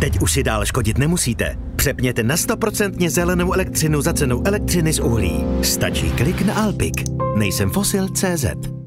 Teď 0.00 0.20
už 0.20 0.32
si 0.32 0.42
dál 0.42 0.66
škodit 0.66 0.98
nemusíte. 0.98 1.56
Přepněte 1.76 2.22
na 2.22 2.36
100% 2.36 3.08
zelenou 3.08 3.52
elektřinu 3.52 4.02
za 4.02 4.12
cenou 4.12 4.42
elektřiny 4.46 4.92
z 4.92 5.00
uhlí. 5.00 5.44
Stačí 5.62 6.10
klik 6.10 6.42
na 6.42 6.54
Alpik. 6.54 7.04
Nejsem 7.38 7.70
fosil 7.70 8.08
CZ. 8.08 8.77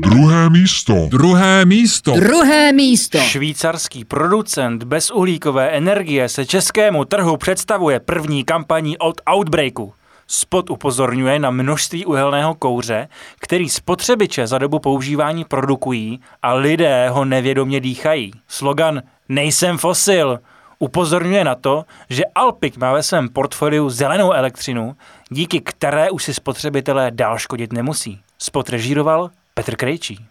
Druhé 0.00 0.50
místo. 0.50 1.06
Druhé 1.08 1.64
místo. 1.64 2.12
Druhé 2.12 2.72
místo. 2.72 3.18
Švýcarský 3.18 4.04
producent 4.04 4.84
bezuhlíkové 4.84 5.70
energie 5.70 6.28
se 6.28 6.46
českému 6.46 7.04
trhu 7.04 7.36
představuje 7.36 8.00
první 8.00 8.44
kampaní 8.44 8.98
od 8.98 9.20
Outbreaku. 9.34 9.92
Spot 10.26 10.70
upozorňuje 10.70 11.38
na 11.38 11.50
množství 11.50 12.06
uhelného 12.06 12.54
kouře, 12.54 13.08
který 13.40 13.68
spotřebiče 13.68 14.46
za 14.46 14.58
dobu 14.58 14.78
používání 14.78 15.44
produkují 15.44 16.20
a 16.42 16.54
lidé 16.54 17.08
ho 17.08 17.24
nevědomě 17.24 17.80
dýchají. 17.80 18.32
Slogan 18.48 19.02
Nejsem 19.28 19.78
fosil 19.78 20.38
upozorňuje 20.78 21.44
na 21.44 21.54
to, 21.54 21.84
že 22.10 22.22
Alpik 22.34 22.76
má 22.76 22.92
ve 22.92 23.02
svém 23.02 23.28
portfoliu 23.28 23.90
zelenou 23.90 24.32
elektřinu, 24.32 24.96
díky 25.30 25.60
které 25.60 26.10
už 26.10 26.24
si 26.24 26.34
spotřebitelé 26.34 27.10
dál 27.10 27.38
škodit 27.38 27.72
nemusí. 27.72 28.20
Spot 28.38 28.68
režíroval 28.68 29.30
Petr 29.58 29.76
Krejčí. 29.76 30.26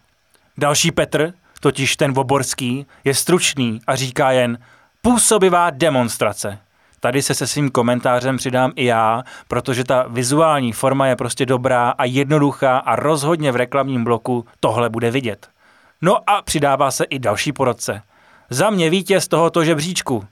Další 0.58 0.92
Petr, 0.92 1.34
totiž 1.60 1.96
ten 1.96 2.14
Voborský, 2.14 2.86
je 3.04 3.14
stručný 3.14 3.80
a 3.88 3.96
říká 3.96 4.32
jen 4.32 4.58
působivá 5.02 5.70
demonstrace. 5.70 6.60
Tady 7.00 7.22
se 7.22 7.34
se 7.34 7.48
svým 7.48 7.70
komentářem 7.70 8.38
přidám 8.38 8.72
i 8.76 8.86
já, 8.86 9.24
protože 9.48 9.84
ta 9.84 10.06
vizuální 10.10 10.74
forma 10.74 11.08
je 11.08 11.16
prostě 11.16 11.46
dobrá 11.46 11.90
a 11.90 12.06
jednoduchá 12.06 12.78
a 12.78 12.96
rozhodně 12.96 13.52
v 13.52 13.56
reklamním 13.56 14.04
bloku 14.04 14.46
tohle 14.60 14.90
bude 14.90 15.12
vidět. 15.12 15.50
No 16.02 16.30
a 16.30 16.42
přidává 16.42 16.92
se 16.92 17.04
i 17.04 17.20
další 17.20 17.52
porodce. 17.52 18.02
Za 18.50 18.70
mě 18.70 18.90
vítěz 18.90 19.28
tohoto 19.28 19.64
žebříčku. 19.64 20.26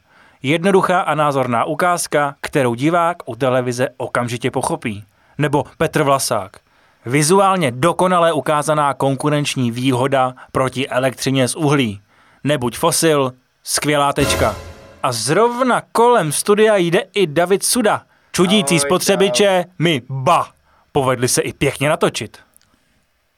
Jednoduchá 0.43 1.01
a 1.01 1.15
názorná 1.15 1.63
ukázka, 1.63 2.35
kterou 2.41 2.75
divák 2.75 3.17
u 3.25 3.35
televize 3.35 3.87
okamžitě 3.97 4.51
pochopí. 4.51 5.03
Nebo 5.37 5.63
Petr 5.77 6.03
Vlasák. 6.03 6.64
Vizuálně 7.05 7.71
dokonale 7.71 8.33
ukázaná 8.33 8.93
konkurenční 8.93 9.71
výhoda 9.71 10.33
proti 10.51 10.89
elektřině 10.89 11.47
z 11.47 11.55
uhlí. 11.55 12.01
Nebuď 12.43 12.77
fosil, 12.77 13.33
skvělá 13.63 14.13
tečka. 14.13 14.55
A 15.03 15.11
zrovna 15.11 15.81
kolem 15.91 16.31
studia 16.31 16.75
jde 16.75 17.03
i 17.13 17.27
David 17.27 17.63
Suda. 17.63 18.01
Čudící 18.31 18.79
spotřebiče 18.79 19.65
mi 19.79 20.01
ba. 20.09 20.47
Povedli 20.91 21.27
se 21.27 21.41
i 21.41 21.53
pěkně 21.53 21.89
natočit. 21.89 22.37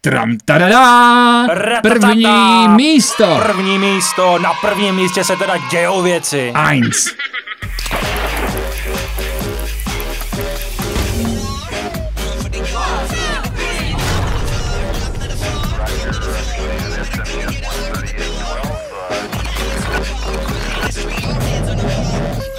Tram 0.01 0.37
tadadá! 0.45 1.47
První 1.81 2.67
místo! 2.67 3.39
První 3.43 3.79
místo, 3.79 4.39
na 4.39 4.53
prvním 4.61 4.95
místě 4.95 5.23
se 5.23 5.35
teda 5.35 5.57
dějou 5.71 6.01
věci. 6.01 6.53
Eins. 6.55 7.07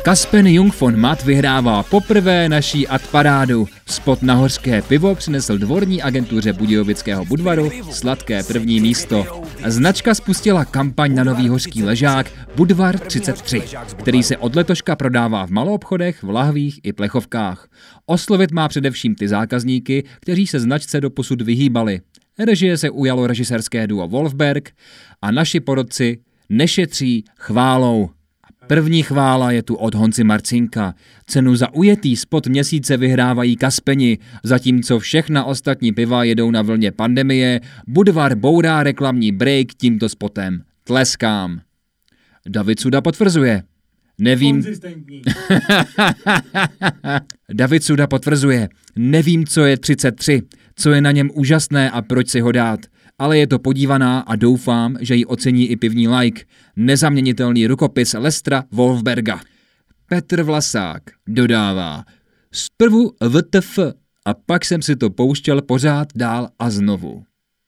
Kaspen 0.09 0.47
Jung 0.47 0.81
von 0.81 0.97
Matt 0.97 1.25
vyhrává 1.25 1.83
poprvé 1.83 2.49
naší 2.49 2.89
adparádu. 2.89 3.69
Spot 3.87 4.23
na 4.23 4.35
hořké 4.35 4.83
pivo 4.83 5.15
přinesl 5.15 5.59
dvorní 5.59 6.03
agentuře 6.03 6.53
Budějovického 6.53 7.25
Budvaru 7.25 7.71
sladké 7.91 8.43
první 8.43 8.81
místo. 8.81 9.45
Značka 9.67 10.15
spustila 10.15 10.65
kampaň 10.65 11.15
na 11.15 11.25
nový 11.25 11.49
hořký 11.49 11.83
ležák 11.83 12.27
Budvar 12.57 12.99
33, 12.99 13.63
který 13.97 14.23
se 14.23 14.37
od 14.37 14.57
letoška 14.57 14.97
prodává 14.97 15.47
v 15.47 15.51
maloobchodech, 15.51 16.23
v 16.23 16.31
lahvích 16.31 16.81
i 16.83 16.93
plechovkách. 16.93 17.69
Oslovit 18.07 18.53
má 18.53 18.69
především 18.69 19.15
ty 19.15 19.29
zákazníky, 19.29 20.05
kteří 20.21 20.47
se 20.47 20.61
značce 20.61 21.01
do 21.01 21.11
posud 21.11 21.43
vyhýbali. 21.43 22.01
Režie 22.39 22.77
se 22.77 22.91
ujalo 22.91 23.27
režisérské 23.27 23.87
duo 23.87 24.09
Wolfberg 24.09 24.71
a 25.23 25.31
naši 25.31 25.61
porodci 25.61 26.19
nešetří 26.49 27.25
chválou. 27.39 28.11
První 28.69 29.03
chvála 29.03 29.53
je 29.53 29.63
tu 29.63 29.75
od 29.75 29.95
Honci 29.95 30.25
Marcinka. 30.25 30.95
Cenu 31.27 31.57
za 31.57 31.75
ujetý 31.75 32.17
spot 32.17 32.47
měsíce 32.47 32.97
vyhrávají 32.97 33.57
Kaspeni, 33.57 34.19
zatímco 34.45 34.99
všechna 34.99 35.45
ostatní 35.45 35.93
piva 35.93 36.25
jedou 36.25 36.51
na 36.51 36.63
vlně 36.63 36.93
pandemie, 36.93 37.61
Budvar 37.87 38.35
bourá 38.35 38.83
reklamní 38.83 39.33
break 39.33 39.67
tímto 39.77 40.09
spotem. 40.09 40.63
Tleskám. 40.85 41.61
David 42.49 42.81
Suda 42.81 43.01
potvrzuje. 43.01 43.63
Nevím... 44.19 44.65
David 47.53 47.85
Suda 47.85 48.07
potvrzuje. 48.07 48.69
Nevím, 48.97 49.47
co 49.47 49.65
je 49.65 49.77
33, 49.77 50.43
co 50.75 50.91
je 50.91 51.01
na 51.01 51.13
něm 51.13 51.31
úžasné 51.35 51.91
a 51.91 52.03
proč 52.03 52.29
si 52.29 52.41
ho 52.41 52.53
dát 52.53 52.81
ale 53.19 53.39
je 53.39 53.47
to 53.47 53.59
podívaná 53.59 54.21
a 54.21 54.37
doufám, 54.37 54.97
že 55.01 55.15
ji 55.15 55.25
ocení 55.25 55.71
i 55.71 55.77
pivní 55.77 56.09
like. 56.09 56.45
Nezaměnitelný 56.77 57.67
rukopis 57.67 58.13
Lestra 58.13 58.65
Wolfberga. 58.73 59.41
Petr 60.07 60.43
Vlasák 60.43 61.03
dodává. 61.27 62.05
Zprvu 62.53 63.13
VTF 63.29 63.79
a 64.25 64.35
pak 64.35 64.65
jsem 64.65 64.83
si 64.83 64.97
to 64.97 65.11
pouštěl 65.11 65.63
pořád 65.63 66.09
dál 66.15 66.49
a 66.59 66.71
znovu. 66.71 67.25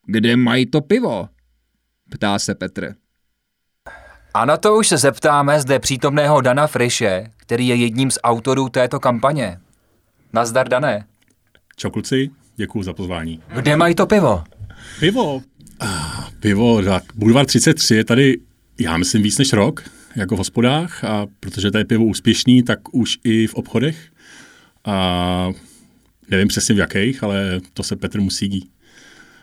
Kde 0.07 0.37
mají 0.37 0.66
to 0.66 0.80
pivo? 0.80 1.28
Ptá 2.11 2.38
se 2.38 2.54
Petr. 2.54 2.95
A 4.35 4.45
na 4.45 4.57
to 4.57 4.76
už 4.76 4.88
se 4.88 4.99
zeptáme 4.99 5.61
zde 5.61 5.78
přítomného 5.78 6.40
Dana 6.40 6.66
Friše, 6.66 7.26
který 7.37 7.69
je 7.69 7.75
jedním 7.75 8.11
z 8.11 8.19
autorů 8.23 8.69
této 8.69 9.00
kampaně. 9.00 9.61
Nazdar, 10.33 10.69
Dané. 10.69 11.04
Čau 11.76 11.90
kluci, 11.90 12.30
děkuji 12.57 12.83
za 12.83 12.92
pozvání. 12.92 13.42
Kde 13.54 13.76
mají 13.76 13.95
to 13.95 14.07
pivo? 14.07 14.45
Pivo. 15.00 15.42
Ah, 15.80 16.30
pivo, 16.40 16.82
tak 16.82 17.02
Bulvar 17.14 17.46
33 17.46 17.94
je 17.94 18.04
tady, 18.04 18.38
já 18.78 18.96
myslím, 18.96 19.22
víc 19.22 19.38
než 19.38 19.52
rok, 19.52 19.82
jako 20.16 20.34
v 20.34 20.38
hospodách, 20.38 21.04
a 21.04 21.26
protože 21.40 21.70
to 21.70 21.78
je 21.78 21.84
pivo 21.84 22.04
úspěšný, 22.04 22.62
tak 22.62 22.94
už 22.94 23.18
i 23.25 23.46
v 23.46 23.54
obchodech. 23.54 24.08
A 24.84 25.49
nevím 26.30 26.49
přesně 26.49 26.75
v 26.75 26.78
jakých, 26.78 27.22
ale 27.22 27.60
to 27.75 27.82
se 27.82 27.96
Petr 27.96 28.20
musí 28.20 28.68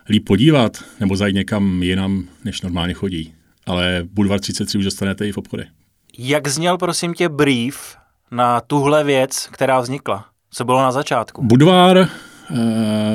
líp 0.10 0.26
podívat, 0.26 0.84
nebo 1.00 1.16
zajít 1.16 1.36
někam 1.36 1.84
jinam, 1.84 2.28
než 2.44 2.62
normálně 2.62 2.94
chodí. 2.94 3.34
Ale 3.66 4.04
Bulvar 4.14 4.40
33 4.40 4.78
už 4.78 4.84
dostanete 4.84 5.28
i 5.28 5.32
v 5.32 5.38
obchodech. 5.38 5.68
Jak 6.18 6.48
zněl, 6.48 6.78
prosím 6.78 7.14
tě, 7.14 7.30
brief 7.30 7.96
na 8.32 8.62
tuhle 8.62 9.04
věc, 9.04 9.50
která 9.52 9.80
vznikla? 9.80 10.26
Co 10.52 10.66
bylo 10.66 10.82
na 10.82 10.92
začátku? 10.92 11.44
Budvar 11.44 12.10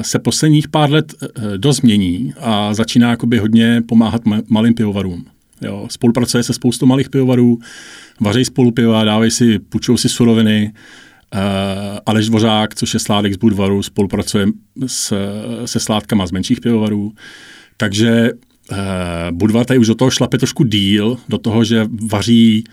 se 0.03 0.19
posledních 0.19 0.69
pár 0.69 0.91
let 0.91 1.15
eh, 1.23 1.29
dost 1.59 1.81
mění 1.81 2.35
a 2.41 2.75
začíná 2.75 3.11
jakoby 3.11 3.39
hodně 3.39 3.83
pomáhat 3.89 4.23
malým 4.49 4.75
pivovarům. 4.75 5.25
Jo, 5.61 5.87
spolupracuje 5.91 6.43
se 6.43 6.53
spoustou 6.53 6.87
malých 6.87 7.11
pivovarů, 7.11 7.59
vaří 8.21 8.45
spolu 8.45 8.73
piva, 8.73 9.05
dávají 9.05 9.31
si, 9.31 9.59
půjčují 9.59 9.99
si 9.99 10.09
suroviny. 10.09 10.73
Uh, 11.35 11.99
Aleš 12.07 12.27
Dvořák, 12.27 12.75
což 12.75 12.95
je 12.95 13.01
sládek 13.01 13.35
z 13.35 13.37
Budvaru, 13.37 13.83
spolupracuje 13.83 14.47
s, 14.87 15.15
se 15.65 15.81
sládkama 15.81 16.27
z 16.27 16.33
menších 16.33 16.61
pivovarů. 16.61 17.12
Takže 17.77 18.31
uh, 18.33 18.79
Budvar 19.31 19.67
tady 19.67 19.79
už 19.79 19.87
do 19.87 19.95
toho 19.95 20.11
šlape 20.11 20.39
trošku 20.39 20.65
díl, 20.65 21.17
do 21.29 21.39
toho, 21.39 21.65
že 21.65 21.87
vaří 22.11 22.65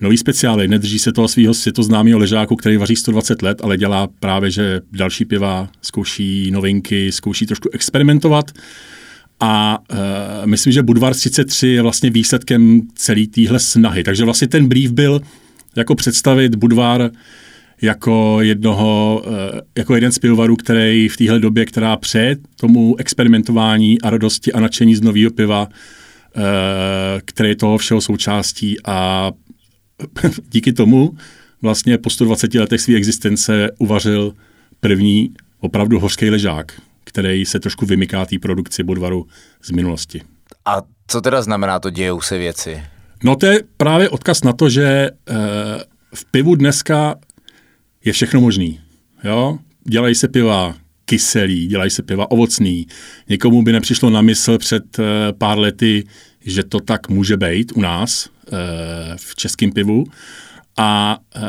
nový 0.00 0.16
speciály, 0.16 0.68
nedrží 0.68 0.98
se 0.98 1.12
toho 1.12 1.28
svého 1.28 1.54
světoznámého 1.54 2.18
ležáku, 2.18 2.56
který 2.56 2.76
vaří 2.76 2.96
120 2.96 3.42
let, 3.42 3.60
ale 3.62 3.76
dělá 3.76 4.08
právě, 4.20 4.50
že 4.50 4.80
další 4.92 5.24
piva 5.24 5.68
zkouší 5.82 6.50
novinky, 6.50 7.12
zkouší 7.12 7.46
trošku 7.46 7.68
experimentovat. 7.72 8.50
A 9.40 9.78
uh, 9.90 9.96
myslím, 10.44 10.72
že 10.72 10.82
Budvar 10.82 11.14
33 11.14 11.68
je 11.68 11.82
vlastně 11.82 12.10
výsledkem 12.10 12.80
celé 12.94 13.26
téhle 13.26 13.60
snahy. 13.60 14.04
Takže 14.04 14.24
vlastně 14.24 14.48
ten 14.48 14.66
brief 14.66 14.92
byl 14.92 15.20
jako 15.76 15.94
představit 15.94 16.54
Budvar 16.54 17.10
jako 17.82 18.38
jednoho, 18.40 19.22
uh, 19.26 19.32
jako 19.78 19.94
jeden 19.94 20.12
z 20.12 20.18
pivovarů, 20.18 20.56
který 20.56 21.08
v 21.08 21.16
téhle 21.16 21.40
době, 21.40 21.66
která 21.66 21.96
před 21.96 22.38
tomu 22.56 22.96
experimentování 22.98 24.00
a 24.00 24.10
radosti 24.10 24.52
a 24.52 24.60
nadšení 24.60 24.94
z 24.94 25.00
nového 25.00 25.30
piva, 25.30 25.62
uh, 25.62 26.42
který 27.24 27.48
je 27.48 27.56
toho 27.56 27.78
všeho 27.78 28.00
součástí 28.00 28.76
a 28.84 29.30
díky 30.48 30.72
tomu 30.72 31.16
vlastně 31.62 31.98
po 31.98 32.10
120 32.10 32.54
letech 32.54 32.80
své 32.80 32.94
existence 32.94 33.70
uvařil 33.78 34.34
první 34.80 35.34
opravdu 35.60 36.00
hořký 36.00 36.30
ležák, 36.30 36.80
který 37.04 37.46
se 37.46 37.60
trošku 37.60 37.86
vymyká 37.86 38.26
té 38.26 38.38
produkci 38.38 38.82
Bodvaru 38.82 39.26
z 39.62 39.70
minulosti. 39.70 40.22
A 40.64 40.82
co 41.06 41.20
teda 41.20 41.42
znamená 41.42 41.78
to 41.78 41.90
dějou 41.90 42.20
se 42.20 42.38
věci? 42.38 42.82
No 43.24 43.36
to 43.36 43.46
je 43.46 43.62
právě 43.76 44.08
odkaz 44.08 44.44
na 44.44 44.52
to, 44.52 44.68
že 44.68 44.84
e, 44.84 45.10
v 46.14 46.24
pivu 46.30 46.54
dneska 46.54 47.14
je 48.04 48.12
všechno 48.12 48.40
možný. 48.40 48.80
Jo? 49.24 49.58
Dělají 49.84 50.14
se 50.14 50.28
piva 50.28 50.74
kyselý, 51.04 51.66
dělají 51.66 51.90
se 51.90 52.02
piva 52.02 52.30
ovocný. 52.30 52.86
Někomu 53.28 53.62
by 53.62 53.72
nepřišlo 53.72 54.10
na 54.10 54.22
mysl 54.22 54.58
před 54.58 54.98
e, 54.98 55.02
pár 55.32 55.58
lety, 55.58 56.04
že 56.40 56.62
to 56.62 56.80
tak 56.80 57.08
může 57.08 57.36
být 57.36 57.72
u 57.74 57.80
nás, 57.80 58.28
v 59.16 59.36
českém 59.36 59.72
pivu. 59.72 60.04
A 60.78 61.18
eh, 61.36 61.40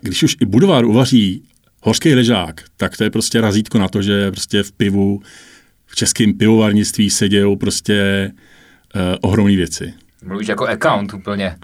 když 0.00 0.22
už 0.22 0.36
i 0.40 0.46
Budvar 0.46 0.84
uvaří 0.84 1.42
hořký 1.82 2.14
ležák, 2.14 2.64
tak 2.76 2.96
to 2.96 3.04
je 3.04 3.10
prostě 3.10 3.40
razítko 3.40 3.78
na 3.78 3.88
to, 3.88 4.02
že 4.02 4.30
prostě 4.30 4.62
v 4.62 4.72
pivu, 4.72 5.20
v 5.86 5.96
českém 5.96 6.32
pivovarnictví 6.34 7.10
se 7.10 7.28
dějou 7.28 7.56
prostě 7.56 8.30
uh, 8.94 9.02
ohromné 9.20 9.56
věci. 9.56 9.94
Mluvíš 10.24 10.48
jako 10.48 10.66
account 10.66 11.14
úplně. 11.14 11.56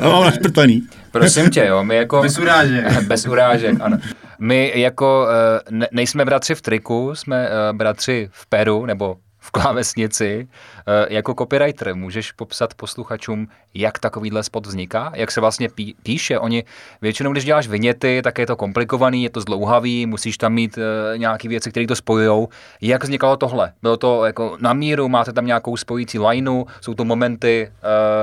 No, 0.00 0.12
mám 0.12 0.24
našprtaný. 0.24 0.82
Prosím 1.10 1.50
tě, 1.50 1.66
jo, 1.66 1.84
my 1.84 1.96
jako... 1.96 2.22
Bez 2.22 2.38
urážek. 2.38 3.02
Bez 3.06 3.26
urážek, 3.26 3.76
ano. 3.80 3.98
My 4.38 4.72
jako 4.74 5.26
ne, 5.70 5.88
nejsme 5.92 6.24
bratři 6.24 6.54
v 6.54 6.62
triku, 6.62 7.14
jsme 7.14 7.48
bratři 7.72 8.28
v 8.32 8.46
peru, 8.46 8.86
nebo 8.86 9.16
v 9.42 9.50
klávesnici. 9.50 10.48
Eh, 10.86 11.14
jako 11.14 11.34
copywriter 11.34 11.94
můžeš 11.94 12.32
popsat 12.32 12.74
posluchačům, 12.74 13.48
jak 13.74 13.98
takovýhle 13.98 14.42
spot 14.42 14.66
vzniká, 14.66 15.12
jak 15.14 15.30
se 15.30 15.40
vlastně 15.40 15.68
pí, 15.68 15.94
píše. 16.02 16.38
Oni 16.38 16.64
většinou, 17.02 17.32
když 17.32 17.44
děláš 17.44 17.68
vyněty, 17.68 18.20
tak 18.24 18.38
je 18.38 18.46
to 18.46 18.56
komplikovaný, 18.56 19.22
je 19.22 19.30
to 19.30 19.40
zdlouhavý, 19.40 20.06
musíš 20.06 20.38
tam 20.38 20.52
mít 20.52 20.78
uh, 20.78 21.18
nějaké 21.18 21.48
věci, 21.48 21.70
které 21.70 21.86
to 21.86 21.96
spojují. 21.96 22.46
Jak 22.80 23.04
vznikalo 23.04 23.36
tohle? 23.36 23.72
Bylo 23.82 23.96
to 23.96 24.24
jako 24.24 24.56
na 24.60 24.72
míru, 24.72 25.08
máte 25.08 25.32
tam 25.32 25.46
nějakou 25.46 25.76
spojící 25.76 26.18
lineu, 26.18 26.64
jsou 26.80 26.94
to 26.94 27.04
momenty, 27.04 27.70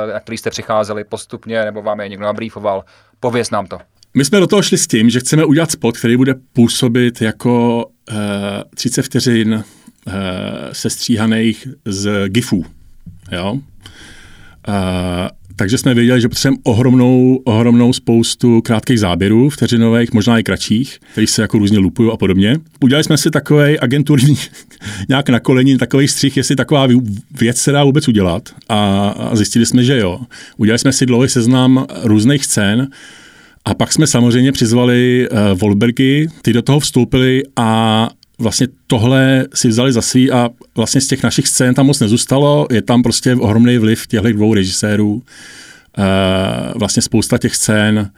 uh, 0.08 0.14
na 0.14 0.20
které 0.20 0.38
jste 0.38 0.50
přicházeli 0.50 1.04
postupně, 1.04 1.66
nebo 1.66 1.82
vám 1.82 2.00
je 2.00 2.10
někdo 2.10 2.26
nabrýfoval. 2.26 2.84
Pověz 3.20 3.52
nám 3.52 3.68
to. 3.68 3.80
My 4.14 4.26
jsme 4.26 4.40
do 4.40 4.48
toho 4.48 4.62
šli 4.62 4.78
s 4.78 4.88
tím, 4.88 5.10
že 5.10 5.20
chceme 5.20 5.46
udělat 5.46 5.72
spot, 5.72 5.98
který 5.98 6.18
bude 6.18 6.36
působit 6.54 7.22
jako 7.22 7.86
uh, 7.86 8.16
30 8.76 9.02
vteřin 9.02 9.64
sestříhaných 10.72 11.68
z 11.86 12.28
GIFů. 12.28 12.66
Jo? 13.32 13.54
Uh, 13.54 13.62
takže 15.60 15.78
jsme 15.78 15.94
věděli, 15.94 16.22
že 16.22 16.30
potřebujeme 16.30 16.62
ohromnou, 16.64 17.42
ohromnou 17.44 17.94
spoustu 17.94 18.62
krátkých 18.62 19.00
záběrů, 19.00 19.50
vteřinových, 19.50 20.14
možná 20.14 20.40
i 20.40 20.44
kratších, 20.44 21.00
které 21.12 21.28
se 21.28 21.42
jako 21.42 21.58
různě 21.58 21.78
lupují 21.78 22.12
a 22.14 22.18
podobně. 22.18 22.58
Udělali 22.80 23.04
jsme 23.04 23.18
si 23.18 23.32
takový 23.32 23.80
agenturní, 23.80 24.38
nějak 25.10 25.30
na 25.30 25.40
koleni, 25.40 25.78
takový 25.78 26.08
střih, 26.08 26.38
jestli 26.38 26.56
taková 26.56 26.88
věc 27.40 27.58
se 27.58 27.72
dá 27.72 27.84
vůbec 27.84 28.08
udělat. 28.08 28.50
A, 28.70 29.10
a 29.10 29.36
zjistili 29.36 29.66
jsme, 29.66 29.84
že 29.84 29.98
jo. 29.98 30.20
Udělali 30.58 30.80
jsme 30.80 30.94
si 30.94 31.06
dlouhý 31.06 31.30
seznam 31.30 31.86
různých 32.04 32.46
scén, 32.46 32.88
a 33.66 33.74
pak 33.74 33.94
jsme 33.94 34.08
samozřejmě 34.08 34.52
přizvali 34.52 35.28
uh, 35.32 35.60
Volbergy, 35.60 36.28
ty 36.42 36.54
do 36.54 36.62
toho 36.62 36.80
vstoupili 36.80 37.44
a 37.56 38.10
vlastně 38.40 38.68
tohle 38.88 39.46
si 39.54 39.68
vzali 39.68 39.94
za 39.94 40.02
svý 40.02 40.32
a 40.32 40.50
vlastně 40.76 41.02
z 41.02 41.08
těch 41.08 41.24
našich 41.24 41.48
scén 41.48 41.74
tam 41.74 41.86
moc 41.86 42.00
nezůstalo. 42.00 42.68
Je 42.72 42.82
tam 42.82 43.04
prostě 43.04 43.36
ohromný 43.36 43.78
vliv 43.78 44.08
těchto 44.08 44.32
dvou 44.32 44.54
režisérů. 44.54 45.24
E, 45.98 46.04
vlastně 46.80 47.02
spousta 47.02 47.38
těch 47.38 47.56
scén 47.56 48.12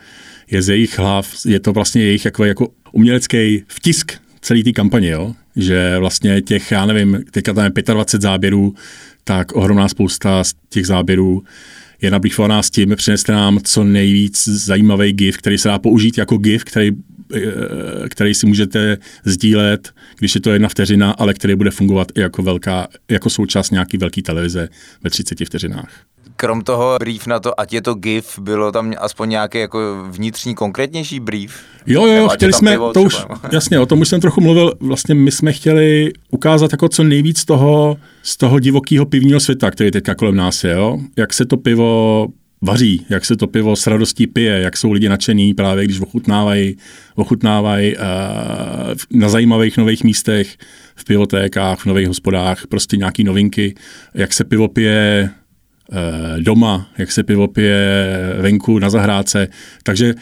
je 0.52 0.62
z 0.62 0.70
jejich 0.70 1.00
hlav, 1.00 1.32
je 1.46 1.60
to 1.60 1.74
vlastně 1.74 2.02
jejich 2.02 2.26
jako, 2.26 2.46
jako 2.46 2.68
umělecký 2.92 3.64
vtisk 3.68 4.12
celý 4.42 4.64
té 4.64 4.72
kampaně, 4.72 5.10
jo? 5.10 5.34
že 5.56 6.00
vlastně 6.00 6.42
těch, 6.42 6.72
já 6.72 6.86
nevím, 6.86 7.24
teďka 7.32 7.54
tam 7.54 7.66
je 7.66 7.84
25 7.84 8.22
záběrů, 8.22 8.76
tak 9.24 9.56
ohromná 9.56 9.88
spousta 9.88 10.44
z 10.44 10.54
těch 10.70 10.88
záběrů 10.88 11.44
je 12.02 12.12
nabrýfovaná 12.12 12.64
s 12.64 12.70
tím, 12.70 12.94
přineste 12.96 13.32
nám 13.32 13.60
co 13.64 13.84
nejvíc 13.84 14.48
zajímavý 14.48 15.14
GIF, 15.14 15.38
který 15.38 15.58
se 15.58 15.68
dá 15.68 15.80
použít 15.80 16.18
jako 16.18 16.38
GIF, 16.38 16.64
který, 16.64 16.92
který 18.10 18.34
si 18.34 18.46
můžete 18.46 18.98
sdílet, 19.26 19.94
když 20.20 20.36
je 20.36 20.42
to 20.42 20.52
jedna 20.52 20.70
vteřina, 20.70 21.12
ale 21.12 21.34
který 21.34 21.56
bude 21.56 21.72
fungovat 21.72 22.08
i 22.16 22.22
jako, 22.22 22.44
velká, 22.44 22.88
jako 23.10 23.30
součást 23.30 23.72
nějaký 23.72 23.98
velký 23.98 24.22
televize 24.22 24.70
ve 25.04 25.10
30 25.10 25.46
vteřinách 25.46 26.06
krom 26.42 26.62
toho 26.62 26.98
brief 27.00 27.28
na 27.28 27.40
to, 27.40 27.60
ať 27.60 27.74
je 27.74 27.82
to 27.82 27.94
GIF, 27.94 28.40
bylo 28.40 28.72
tam 28.72 28.94
aspoň 28.98 29.30
nějaký 29.30 29.58
jako 29.58 29.80
vnitřní 30.12 30.56
konkrétnější 30.56 31.20
brief? 31.20 31.62
Jo, 31.86 32.06
jo, 32.06 32.14
jo 32.14 32.28
chtěli 32.30 32.54
jsme, 32.54 32.78
to 32.94 33.02
už, 33.02 33.18
jasně, 33.52 33.80
o 33.80 33.86
tom 33.86 34.02
už 34.02 34.08
jsem 34.08 34.22
trochu 34.22 34.42
mluvil, 34.42 34.74
vlastně 34.80 35.16
my 35.16 35.32
jsme 35.32 35.54
chtěli 35.54 36.12
ukázat 36.32 36.72
jako 36.72 36.90
co 36.90 37.04
nejvíc 37.04 37.46
toho, 37.46 37.98
z 38.24 38.38
toho 38.38 38.60
divokého 38.60 39.06
pivního 39.06 39.40
světa, 39.40 39.72
který 39.72 39.92
teďka 39.92 40.16
kolem 40.16 40.36
nás 40.36 40.64
je, 40.64 40.74
jo? 40.74 41.00
jak 41.18 41.34
se 41.34 41.46
to 41.46 41.58
pivo 41.58 42.28
vaří, 42.62 43.06
jak 43.10 43.26
se 43.26 43.36
to 43.36 43.48
pivo 43.48 43.76
s 43.76 43.88
radostí 43.88 44.28
pije, 44.28 44.62
jak 44.62 44.78
jsou 44.78 44.92
lidi 44.92 45.10
nadšení 45.10 45.54
právě, 45.54 45.86
když 45.86 46.00
ochutnávají, 46.00 46.78
ochutnávají 47.16 47.96
uh, 47.98 48.04
na 49.12 49.30
zajímavých 49.30 49.78
nových 49.78 50.04
místech, 50.04 50.58
v 50.96 51.06
pivotékách, 51.06 51.80
v 51.80 51.86
nových 51.86 52.08
hospodách, 52.08 52.68
prostě 52.68 52.98
nějaký 52.98 53.24
novinky, 53.24 53.76
jak 54.14 54.34
se 54.34 54.44
pivo 54.44 54.68
pije 54.68 55.30
Eh, 55.94 56.42
doma, 56.42 56.90
jak 56.98 57.12
se 57.12 57.24
pivo 57.24 57.48
pije 57.48 58.08
venku 58.42 58.80
na 58.80 58.90
zahrádce. 58.90 59.48
Takže 59.84 60.14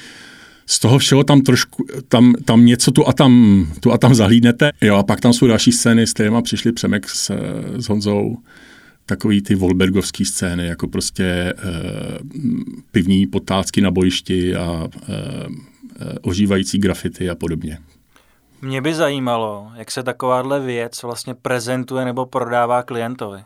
z 0.65 0.79
toho 0.79 0.99
všeho 0.99 1.23
tam 1.23 1.41
trošku, 1.41 1.85
tam, 2.07 2.33
tam 2.45 2.65
něco 2.65 2.91
tu 2.91 3.07
a 3.07 3.13
tam, 3.13 3.65
tu 3.79 3.91
a 3.91 3.97
tam 3.97 4.15
zahlídnete. 4.15 4.71
Jo, 4.81 4.95
a 4.95 5.03
pak 5.03 5.19
tam 5.19 5.33
jsou 5.33 5.47
další 5.47 5.71
scény, 5.71 6.07
s 6.07 6.13
kterými 6.13 6.41
přišli 6.41 6.71
Přemek 6.71 7.09
s, 7.09 7.31
s 7.77 7.89
Honzou, 7.89 8.37
takový 9.09 9.41
ty 9.41 9.55
Volbergovský 9.55 10.25
scény, 10.25 10.67
jako 10.67 10.87
prostě 10.87 11.23
e, 11.23 11.53
pivní 12.91 13.27
potácky 13.27 13.81
na 13.81 13.91
bojišti 13.91 14.55
a 14.55 14.87
e, 15.09 15.15
ožívající 16.21 16.77
grafity 16.77 17.29
a 17.29 17.35
podobně. 17.35 17.77
Mě 18.61 18.81
by 18.81 18.95
zajímalo, 18.95 19.71
jak 19.75 19.91
se 19.91 20.03
takováhle 20.03 20.59
věc 20.59 21.03
vlastně 21.03 21.33
prezentuje 21.33 22.05
nebo 22.05 22.25
prodává 22.25 22.83
klientovi 22.83 23.39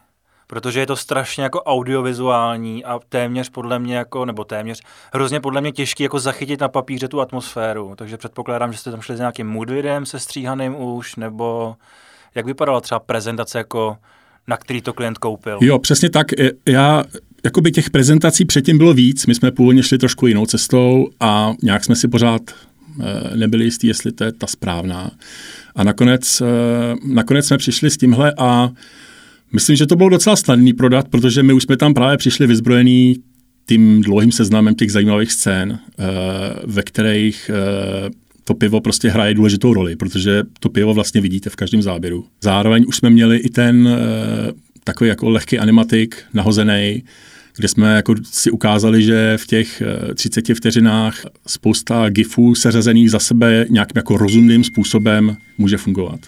protože 0.47 0.79
je 0.79 0.87
to 0.87 0.95
strašně 0.95 1.43
jako 1.43 1.63
audiovizuální 1.63 2.85
a 2.85 2.99
téměř 3.09 3.49
podle 3.49 3.79
mě 3.79 3.97
jako, 3.97 4.25
nebo 4.25 4.43
téměř, 4.43 4.81
hrozně 5.13 5.39
podle 5.39 5.61
mě 5.61 5.71
těžký 5.71 6.03
jako 6.03 6.19
zachytit 6.19 6.61
na 6.61 6.69
papíře 6.69 7.07
tu 7.07 7.21
atmosféru, 7.21 7.93
takže 7.95 8.17
předpokládám, 8.17 8.71
že 8.71 8.77
jste 8.77 8.91
tam 8.91 9.01
šli 9.01 9.15
s 9.15 9.19
nějakým 9.19 9.47
mood 9.47 9.69
videem 9.69 10.05
se 10.05 10.19
stříhaným 10.19 10.75
už, 10.75 11.15
nebo 11.15 11.75
jak 12.35 12.45
vypadala 12.45 12.81
třeba 12.81 12.99
prezentace 12.99 13.57
jako 13.57 13.97
na 14.47 14.57
který 14.57 14.81
to 14.81 14.93
klient 14.93 15.17
koupil. 15.17 15.57
Jo, 15.61 15.79
přesně 15.79 16.09
tak. 16.09 16.27
Já, 16.67 17.03
jakoby 17.43 17.71
těch 17.71 17.89
prezentací 17.89 18.45
předtím 18.45 18.77
bylo 18.77 18.93
víc, 18.93 19.25
my 19.25 19.35
jsme 19.35 19.51
původně 19.51 19.83
šli 19.83 19.97
trošku 19.97 20.27
jinou 20.27 20.45
cestou 20.45 21.09
a 21.19 21.53
nějak 21.63 21.83
jsme 21.83 21.95
si 21.95 22.07
pořád 22.07 22.41
eh, 22.51 23.37
nebyli 23.37 23.63
jistí, 23.65 23.87
jestli 23.87 24.11
to 24.11 24.23
je 24.23 24.31
ta 24.31 24.47
správná. 24.47 25.11
A 25.75 25.83
nakonec, 25.83 26.41
eh, 26.41 26.45
nakonec 27.05 27.47
jsme 27.47 27.57
přišli 27.57 27.89
s 27.89 27.97
tímhle 27.97 28.33
a 28.37 28.69
Myslím, 29.53 29.75
že 29.75 29.85
to 29.85 29.95
bylo 29.95 30.09
docela 30.09 30.35
snadný 30.35 30.73
prodat, 30.73 31.07
protože 31.07 31.43
my 31.43 31.53
už 31.53 31.63
jsme 31.63 31.77
tam 31.77 31.93
právě 31.93 32.17
přišli 32.17 32.47
vyzbrojení 32.47 33.15
tím 33.65 34.01
dlouhým 34.01 34.31
seznamem 34.31 34.75
těch 34.75 34.91
zajímavých 34.91 35.31
scén, 35.31 35.79
ve 36.65 36.83
kterých 36.83 37.51
to 38.43 38.53
pivo 38.53 38.81
prostě 38.81 39.09
hraje 39.09 39.33
důležitou 39.33 39.73
roli, 39.73 39.95
protože 39.95 40.43
to 40.59 40.69
pivo 40.69 40.93
vlastně 40.93 41.21
vidíte 41.21 41.49
v 41.49 41.55
každém 41.55 41.81
záběru. 41.81 42.25
Zároveň 42.41 42.85
už 42.87 42.97
jsme 42.97 43.09
měli 43.09 43.37
i 43.37 43.49
ten 43.49 43.87
eh, 43.87 44.51
takový 44.83 45.07
jako 45.07 45.29
lehký 45.29 45.59
animatik 45.59 46.23
nahozený, 46.33 47.03
kde 47.57 47.67
jsme 47.67 47.95
jako 47.95 48.15
si 48.23 48.51
ukázali, 48.51 49.03
že 49.03 49.37
v 49.37 49.47
těch 49.47 49.83
30 50.15 50.45
vteřinách 50.55 51.15
spousta 51.47 52.09
gifů 52.09 52.55
seřazených 52.55 53.11
za 53.11 53.19
sebe 53.19 53.65
nějakým 53.69 53.97
jako 53.97 54.17
rozumným 54.17 54.63
způsobem 54.63 55.37
může 55.57 55.77
fungovat. 55.77 56.19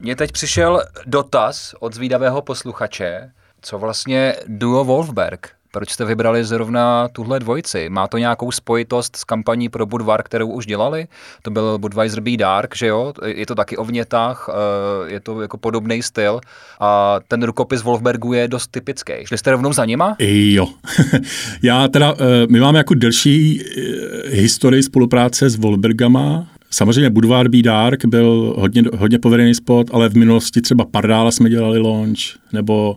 Mně 0.00 0.16
teď 0.16 0.32
přišel 0.32 0.82
dotaz 1.06 1.74
od 1.80 1.94
zvídavého 1.94 2.42
posluchače, 2.42 3.30
co 3.62 3.78
vlastně 3.78 4.34
duo 4.46 4.84
Wolfberg 4.84 5.57
proč 5.72 5.90
jste 5.90 6.04
vybrali 6.04 6.44
zrovna 6.44 7.08
tuhle 7.08 7.40
dvojici? 7.40 7.88
Má 7.88 8.08
to 8.08 8.18
nějakou 8.18 8.52
spojitost 8.52 9.16
s 9.16 9.24
kampaní 9.24 9.68
pro 9.68 9.86
Budvar, 9.86 10.22
kterou 10.22 10.48
už 10.48 10.66
dělali? 10.66 11.06
To 11.42 11.50
byl 11.50 11.78
Budweiser 11.78 12.20
Be 12.20 12.36
Dark, 12.36 12.76
že 12.76 12.86
jo? 12.86 13.12
Je 13.24 13.46
to 13.46 13.54
taky 13.54 13.76
o 13.76 13.84
vnětách, 13.84 14.48
eh, 14.50 15.12
je 15.12 15.20
to 15.20 15.42
jako 15.42 15.56
podobný 15.58 16.02
styl 16.02 16.40
a 16.80 17.20
ten 17.28 17.42
rukopis 17.42 17.82
Wolfbergu 17.82 18.32
je 18.32 18.48
dost 18.48 18.70
typický. 18.70 19.12
Šli 19.24 19.38
jste 19.38 19.50
rovnou 19.50 19.72
za 19.72 19.84
nima? 19.84 20.16
Jo. 20.18 20.68
Já 21.62 21.88
teda, 21.88 22.14
eh, 22.18 22.46
my 22.50 22.60
máme 22.60 22.78
jako 22.78 22.94
delší 22.94 23.62
eh, 23.62 24.28
historii 24.28 24.82
spolupráce 24.82 25.50
s 25.50 25.56
Wolfbergama, 25.56 26.46
Samozřejmě 26.70 27.10
Budvar 27.10 27.48
Be 27.48 27.62
Dark 27.62 28.04
byl 28.04 28.54
hodně, 28.58 28.82
hodně 28.96 29.18
povedený 29.18 29.54
spot, 29.54 29.86
ale 29.92 30.08
v 30.08 30.16
minulosti 30.16 30.60
třeba 30.60 30.84
Pardála 30.84 31.30
jsme 31.30 31.50
dělali 31.50 31.78
launch, 31.78 32.18
nebo 32.52 32.96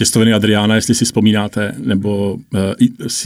Těstoviny 0.00 0.32
Adriána, 0.32 0.74
jestli 0.74 0.94
si 0.94 1.04
vzpomínáte, 1.04 1.74
nebo 1.78 2.34
uh, 2.34 2.40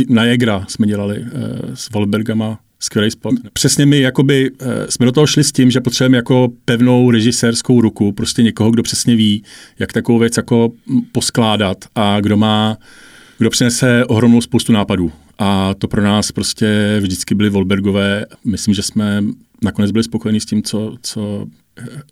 na 0.08 0.24
Jegra 0.24 0.64
jsme 0.68 0.87
dělali 0.87 1.18
uh, 1.18 1.28
s 1.74 1.90
Volbergama 1.90 2.58
skvělý 2.80 3.10
spot. 3.10 3.34
Přesně 3.52 3.87
my 3.87 4.00
jakoby, 4.00 4.50
uh, 4.50 4.56
jsme 4.88 5.06
do 5.06 5.12
toho 5.12 5.26
šli 5.26 5.44
s 5.44 5.52
tím, 5.52 5.70
že 5.70 5.80
potřebujeme 5.80 6.16
jako 6.16 6.48
pevnou 6.64 7.10
režisérskou 7.10 7.80
ruku, 7.80 8.12
prostě 8.12 8.42
někoho, 8.42 8.70
kdo 8.70 8.82
přesně 8.82 9.16
ví, 9.16 9.42
jak 9.78 9.92
takovou 9.92 10.18
věc 10.18 10.37
jako 10.37 10.72
poskládat 11.12 11.84
a 11.94 12.20
kdo 12.20 12.37
má, 12.37 12.76
kdo 13.38 13.50
přinese 13.50 14.04
ohromnou 14.04 14.40
spoustu 14.40 14.72
nápadů. 14.72 15.12
A 15.38 15.74
to 15.74 15.88
pro 15.88 16.02
nás 16.02 16.32
prostě 16.32 16.98
vždycky 17.00 17.34
byly 17.34 17.50
Volbergové. 17.50 18.26
Myslím, 18.44 18.74
že 18.74 18.82
jsme 18.82 19.24
nakonec 19.62 19.90
byli 19.90 20.04
spokojení 20.04 20.40
s 20.40 20.46
tím, 20.46 20.62
co, 20.62 20.96
co, 21.02 21.46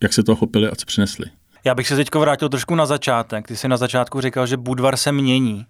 jak 0.03 0.12
se 0.12 0.22
to 0.22 0.37
chopili 0.37 0.68
a 0.68 0.75
co 0.75 0.87
přinesli. 0.87 1.27
Já 1.64 1.75
bych 1.75 1.88
se 1.88 1.96
teď 1.96 2.14
vrátil 2.14 2.48
trošku 2.48 2.75
na 2.75 2.87
začátek. 2.87 3.48
Ty 3.48 3.57
jsi 3.57 3.68
na 3.68 3.77
začátku 3.77 4.20
říkal, 4.20 4.46
že 4.46 4.57
Budvar 4.57 4.96
se 4.96 5.12
mění, 5.12 5.66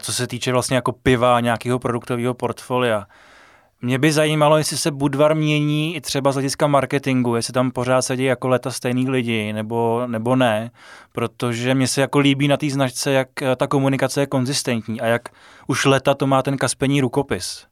co 0.00 0.12
se 0.12 0.26
týče 0.26 0.52
vlastně 0.52 0.76
jako 0.76 0.92
piva, 0.92 1.40
nějakého 1.40 1.78
produktového 1.78 2.34
portfolia. 2.34 3.06
Mě 3.82 3.98
by 3.98 4.12
zajímalo, 4.12 4.58
jestli 4.58 4.76
se 4.76 4.90
Budvar 4.90 5.34
mění 5.34 5.96
i 5.96 6.00
třeba 6.00 6.32
z 6.32 6.34
hlediska 6.34 6.66
marketingu, 6.66 7.36
jestli 7.36 7.52
tam 7.52 7.70
pořád 7.70 8.02
sedí 8.02 8.24
jako 8.24 8.48
leta 8.48 8.70
stejných 8.70 9.08
lidí, 9.08 9.52
nebo, 9.52 10.02
nebo 10.06 10.36
ne, 10.36 10.70
protože 11.12 11.74
mě 11.74 11.86
se 11.86 12.00
jako 12.00 12.18
líbí 12.18 12.48
na 12.48 12.56
té 12.56 12.70
značce, 12.70 13.12
jak 13.12 13.28
ta 13.56 13.66
komunikace 13.66 14.20
je 14.20 14.26
konzistentní 14.26 15.00
a 15.00 15.06
jak 15.06 15.28
už 15.66 15.84
leta 15.84 16.14
to 16.14 16.26
má 16.26 16.42
ten 16.42 16.56
kaspení 16.56 17.00
rukopis. 17.00 17.66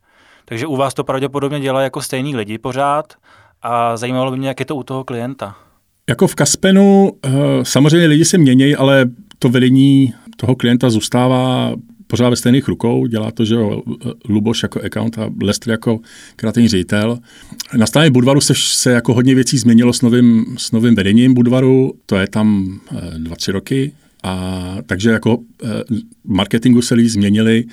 Takže 0.45 0.67
u 0.67 0.77
vás 0.77 0.95
to 0.95 1.05
pravděpodobně 1.05 1.61
dělá 1.61 1.83
jako 1.83 2.03
stejný 2.03 2.37
lidi 2.37 2.59
pořád 2.59 3.15
a 3.63 3.97
zajímalo 3.97 4.31
by 4.31 4.37
mě, 4.37 4.49
jak 4.49 4.61
je 4.61 4.67
to 4.67 4.77
u 4.77 4.83
toho 4.83 5.05
klienta. 5.05 5.57
Jako 6.09 6.27
v 6.27 6.35
Kaspenu 6.35 7.13
eh, 7.25 7.31
samozřejmě 7.63 8.07
lidi 8.07 8.25
se 8.25 8.39
mění, 8.39 8.75
ale 8.75 9.11
to 9.39 9.49
vedení 9.49 10.15
toho 10.37 10.55
klienta 10.55 10.91
zůstává 10.91 11.75
pořád 12.07 12.29
ve 12.29 12.37
stejných 12.37 12.69
rukou, 12.69 13.07
dělá 13.07 13.31
to, 13.31 13.45
že 13.45 13.57
Luboš 14.29 14.63
jako 14.63 14.81
account 14.85 15.19
a 15.19 15.31
Lester 15.43 15.71
jako 15.71 16.01
kreativní 16.37 16.69
ředitel. 16.69 17.19
Na 17.77 17.87
straně 17.87 18.11
Budvaru 18.11 18.41
se, 18.41 18.55
se 18.57 18.93
jako 18.93 19.15
hodně 19.15 19.35
věcí 19.35 19.59
změnilo 19.59 19.93
s 19.93 20.03
novým, 20.03 20.45
s 20.59 20.73
novým 20.73 20.95
vedením 20.95 21.35
Budvaru, 21.35 21.95
to 22.07 22.17
je 22.17 22.27
tam 22.29 22.81
eh, 22.97 23.19
dva, 23.19 23.37
tři 23.37 23.53
roky, 23.53 23.93
a 24.23 24.77
takže 24.87 25.11
jako 25.11 25.39
eh, 25.65 25.69
marketingu 26.25 26.83
se 26.83 26.95
lidi 26.95 27.09
změnili, 27.09 27.65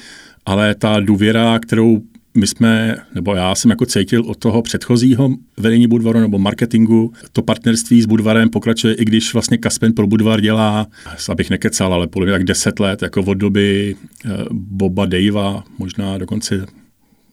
ale 0.45 0.75
ta 0.75 0.99
důvěra, 0.99 1.59
kterou 1.59 2.01
my 2.37 2.47
jsme, 2.47 2.97
nebo 3.15 3.35
já 3.35 3.55
jsem 3.55 3.71
jako 3.71 3.85
cítil 3.85 4.21
od 4.25 4.37
toho 4.37 4.61
předchozího 4.61 5.29
vedení 5.57 5.87
Budvaru 5.87 6.19
nebo 6.19 6.39
marketingu, 6.39 7.13
to 7.31 7.41
partnerství 7.41 8.01
s 8.01 8.05
Budvarem 8.05 8.49
pokračuje, 8.49 8.93
i 8.93 9.05
když 9.05 9.33
vlastně 9.33 9.57
Kaspen 9.57 9.93
pro 9.93 10.07
Budvar 10.07 10.41
dělá, 10.41 10.87
abych 11.29 11.49
nekecal, 11.49 11.93
ale 11.93 12.07
podle 12.07 12.25
mě 12.25 12.33
tak 12.33 12.43
10 12.43 12.79
let, 12.79 13.01
jako 13.01 13.21
od 13.21 13.33
doby 13.33 13.95
eh, 14.25 14.29
Boba 14.51 15.05
Davea, 15.05 15.63
možná 15.77 16.17
dokonce 16.17 16.65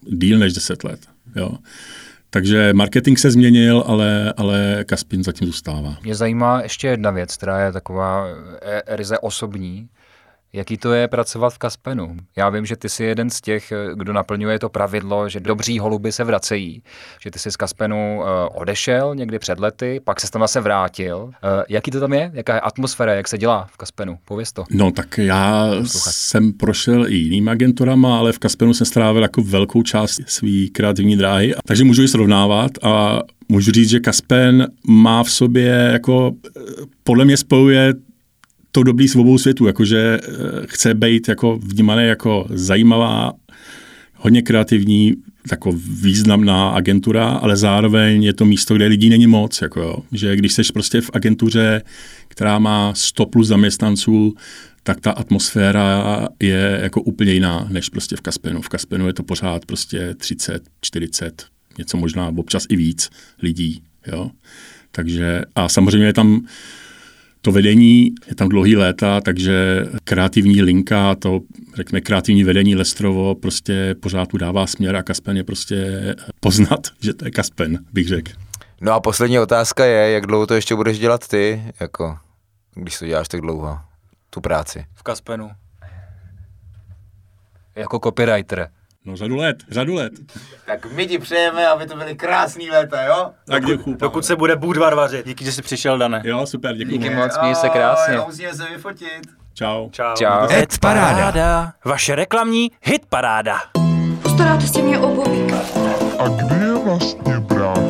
díl 0.03 0.39
než 0.39 0.53
10 0.53 0.85
let. 0.85 1.01
Jo. 1.37 1.59
Takže 2.31 2.73
marketing 2.73 3.19
se 3.19 3.31
změnil, 3.31 3.85
ale, 3.87 4.35
ale 4.37 4.85
Kaspin 4.89 5.25
zatím 5.25 5.47
zůstává. 5.47 5.97
Mě 6.03 6.15
zajímá 6.15 6.63
ještě 6.63 6.87
jedna 6.87 7.11
věc, 7.11 7.37
která 7.37 7.65
je 7.65 7.73
taková 7.73 8.27
e, 8.63 8.97
ryze 8.97 9.19
osobní. 9.19 9.89
Jaký 10.53 10.77
to 10.77 10.93
je 10.93 11.09
pracovat 11.09 11.55
v 11.55 11.59
Kaspenu? 11.59 12.17
Já 12.37 12.51
vím, 12.51 12.67
že 12.67 12.77
ty 12.77 12.89
jsi 12.89 13.05
jeden 13.05 13.31
z 13.31 13.41
těch, 13.41 13.73
kdo 13.95 14.13
naplňuje 14.13 14.59
to 14.59 14.69
pravidlo, 14.69 15.29
že 15.29 15.41
dobří 15.41 15.79
holuby 15.79 16.13
se 16.13 16.25
vracejí. 16.25 16.83
Že 17.21 17.31
ty 17.31 17.39
jsi 17.39 17.51
z 17.51 17.57
Kaspenu 17.57 18.19
uh, 18.19 18.27
odešel 18.55 19.15
někdy 19.15 19.39
před 19.39 19.61
lety, 19.61 20.01
pak 20.05 20.21
se 20.21 20.31
tam 20.31 20.43
zase 20.43 20.61
vrátil. 20.61 21.17
Uh, 21.25 21.33
jaký 21.69 21.91
to 21.91 22.01
tam 22.01 22.13
je? 22.13 22.31
Jaká 22.35 22.55
je 22.55 22.61
atmosféra? 22.61 23.15
Jak 23.15 23.29
se 23.29 23.39
dělá 23.39 23.69
v 23.73 23.77
Kaspenu? 23.77 24.19
Pověz 24.25 24.53
to. 24.53 24.65
No 24.71 24.91
tak 24.91 25.19
já 25.19 25.71
Posluchat. 25.79 26.13
jsem 26.15 26.53
prošel 26.53 27.07
i 27.07 27.15
jiným 27.15 27.49
agenturama, 27.49 28.19
ale 28.19 28.33
v 28.33 28.39
Kaspenu 28.39 28.75
jsem 28.75 28.87
strávil 28.87 29.23
jako 29.23 29.43
velkou 29.43 29.83
část 29.83 30.21
své 30.27 30.67
kreativní 30.73 31.17
dráhy, 31.17 31.55
takže 31.67 31.85
můžu 31.85 32.03
ji 32.03 32.09
srovnávat 32.09 32.71
a 32.83 33.23
můžu 33.49 33.73
říct, 33.73 33.89
že 33.89 34.01
Kaspen 34.01 34.67
má 34.87 35.23
v 35.23 35.31
sobě 35.31 35.91
jako 35.93 36.33
podle 37.05 37.25
mě 37.25 37.37
spojuje 37.37 37.95
to 38.73 38.83
dobrý 38.83 39.09
s 39.09 39.17
obou 39.17 39.39
světů, 39.39 39.67
jakože 39.67 40.21
eh, 40.23 40.29
chce 40.67 40.95
být 40.95 41.29
jako 41.29 41.59
vnímaný 41.63 42.07
jako 42.07 42.47
zajímavá, 42.51 43.33
hodně 44.17 44.43
kreativní, 44.43 45.15
jako 45.51 45.73
významná 46.03 46.71
agentura, 46.71 47.29
ale 47.29 47.57
zároveň 47.57 48.23
je 48.23 48.33
to 48.33 48.45
místo, 48.45 48.75
kde 48.75 48.87
lidí 48.87 49.09
není 49.09 49.27
moc. 49.27 49.63
Jako 49.63 49.81
jo. 49.81 49.97
Že 50.13 50.37
když 50.37 50.53
jsi 50.53 50.63
prostě 50.73 51.01
v 51.01 51.11
agentuře, 51.13 51.83
která 52.29 52.59
má 52.59 52.95
100 52.95 53.27
plus 53.27 53.49
zaměstnanců, 53.49 54.35
tak 54.83 55.01
ta 55.01 55.11
atmosféra 55.11 56.29
je 56.43 56.79
jako 56.83 57.03
úplně 57.03 57.33
jiná 57.33 57.67
než 57.71 57.89
prostě 57.89 58.17
v 58.17 58.21
Kaspenu. 58.21 58.63
V 58.63 58.69
Kaspenu 58.69 59.07
je 59.07 59.13
to 59.13 59.23
pořád 59.23 59.67
prostě 59.67 60.15
30, 60.15 60.63
40, 60.81 61.47
něco 61.79 61.97
možná 61.97 62.29
občas 62.37 62.67
i 62.69 62.77
víc 62.77 63.11
lidí. 63.43 63.83
Jo. 64.07 64.31
Takže 64.93 65.43
a 65.55 65.69
samozřejmě 65.69 66.07
je 66.07 66.13
tam 66.13 66.47
to 67.43 67.53
vedení, 67.53 68.15
je 68.29 68.35
tam 68.35 68.49
dlouhý 68.49 68.77
léta, 68.77 69.21
takže 69.21 69.87
kreativní 70.05 70.63
linka, 70.63 71.15
to 71.15 71.41
řekněme 71.75 72.01
kreativní 72.01 72.45
vedení 72.45 72.77
Lestrovo 72.77 73.35
prostě 73.35 73.95
pořád 74.01 74.29
tu 74.29 74.37
dává 74.37 74.67
směr 74.67 74.97
a 74.97 75.03
Kaspen 75.03 75.37
je 75.37 75.45
prostě 75.45 76.15
poznat, 76.41 76.81
že 77.01 77.15
to 77.15 77.25
je 77.25 77.31
Kaspen, 77.31 77.79
bych 77.93 78.09
řekl. 78.09 78.33
No 78.81 78.93
a 78.93 79.01
poslední 79.01 79.39
otázka 79.39 79.85
je, 79.85 80.11
jak 80.11 80.27
dlouho 80.27 80.47
to 80.47 80.55
ještě 80.55 80.75
budeš 80.75 80.99
dělat 80.99 81.29
ty, 81.29 81.63
jako, 81.81 82.19
když 82.75 82.99
to 82.99 83.07
děláš 83.07 83.29
tak 83.29 83.41
dlouho, 83.41 83.79
tu 84.31 84.41
práci. 84.41 84.85
V 84.95 85.03
Kaspenu. 85.03 85.51
Jako 87.77 87.99
copywriter. 87.99 88.69
No 89.05 89.17
řadu 89.17 89.37
let, 89.37 89.57
řadu 89.71 89.95
let. 89.95 90.13
Tak 90.67 90.93
my 90.93 91.07
ti 91.07 91.19
přejeme, 91.19 91.67
aby 91.69 91.87
to 91.87 91.97
byly 91.97 92.15
krásný 92.15 92.71
léta, 92.71 93.03
jo? 93.03 93.31
Tak 93.47 93.65
děkuju. 93.65 93.97
Dokud 93.97 94.25
se 94.25 94.37
bude 94.37 94.57
Budvar 94.57 94.95
vařit. 94.95 95.27
Díky, 95.27 95.45
že 95.45 95.53
jsi 95.53 95.63
přišel, 95.63 95.99
Dane. 95.99 96.23
Jo, 96.25 96.47
super, 96.47 96.77
děkuji. 96.77 96.99
Díky 96.99 97.11
moc, 97.15 97.39
měj 97.43 97.55
se 97.55 97.69
krásně. 97.69 98.15
Jo, 98.15 98.25
musíme 98.27 98.55
se 98.55 98.65
vyfotit. 98.77 99.21
Čau. 99.55 99.91
Čau. 99.91 100.15
Čau. 100.15 100.47
Hit 100.51 100.79
paráda. 100.79 101.73
Vaše 101.85 102.15
reklamní 102.15 102.71
hit 102.83 103.03
paráda. 103.09 103.61
Postaráte 104.23 104.67
si 104.67 104.83
mě 104.83 104.99
o 104.99 105.15
bobíka. 105.15 105.57
A 106.19 106.29
kde 106.29 106.57
je 106.67 106.75
vlastně 106.85 107.41
brácha? 107.41 107.81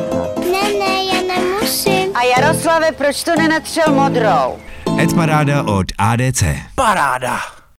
Ne, 0.51 0.73
ne, 0.79 1.03
já 1.13 1.21
nemusím. 1.35 2.15
A 2.17 2.23
Jaroslave, 2.23 2.91
proč 2.91 3.23
to 3.23 3.35
nenatřel 3.35 3.93
modrou? 3.93 4.59
Hit 4.99 5.15
paráda 5.15 5.63
od 5.63 5.85
ADC. 5.97 6.43
Paráda. 6.75 7.39